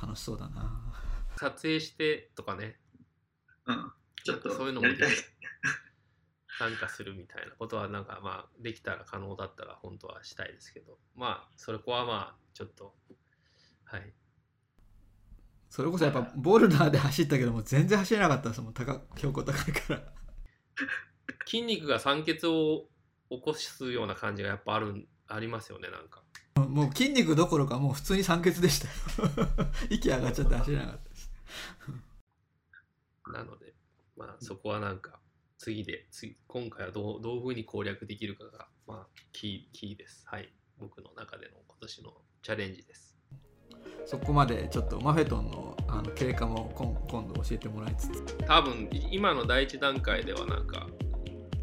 [0.00, 0.94] 楽しそうだな。
[1.36, 2.76] 撮影してとかね。
[3.66, 3.92] うん。
[4.24, 5.10] ちょっとそういうのもやりたい。
[6.58, 10.98] 参加するみたいなことはなんかまあできたら可能だったら本当はしたいですけど。
[11.16, 12.94] まあそれこはまあちょっと
[13.84, 14.12] はい
[15.72, 18.74] それこそやっぱボルダーで走ったけども全然走れなかったですもん。
[18.74, 20.02] 高標高高いから。
[21.48, 22.90] 筋肉が酸欠を
[23.30, 26.22] 起こすような感じがやっぱあるありますよねなんか。
[26.56, 28.88] もう筋肉どころかもう普通に酸欠でした
[29.22, 29.38] よ。
[29.88, 31.32] 息上がっちゃって走れなかったです。
[33.32, 33.74] なので
[34.14, 35.20] まあそこはなんか
[35.56, 40.22] 次で次今回はどうどういうふうに攻略できるかがまあキーキーです。
[40.26, 40.52] はい。
[40.76, 43.11] 僕の中での今年のチャレンジです
[44.06, 46.72] そこまでちょっとマフェトンのあの経過も
[47.08, 48.36] 今度教えてもらいつつ。
[48.46, 50.86] 多分今の第一段階ではなんか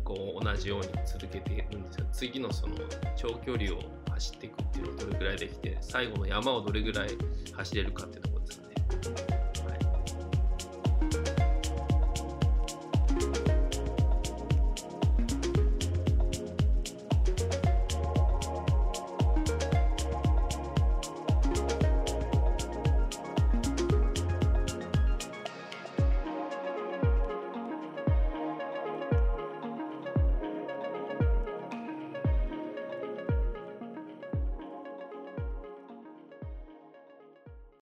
[0.03, 2.05] こう同じように続けているんですよ。
[2.11, 2.75] 次のその
[3.15, 3.79] 長距離を
[4.11, 7.09] 走っていくっていうのをどれぐらいできて最後の山をどれぐらい
[7.53, 9.48] 走れるかっていうところですよね。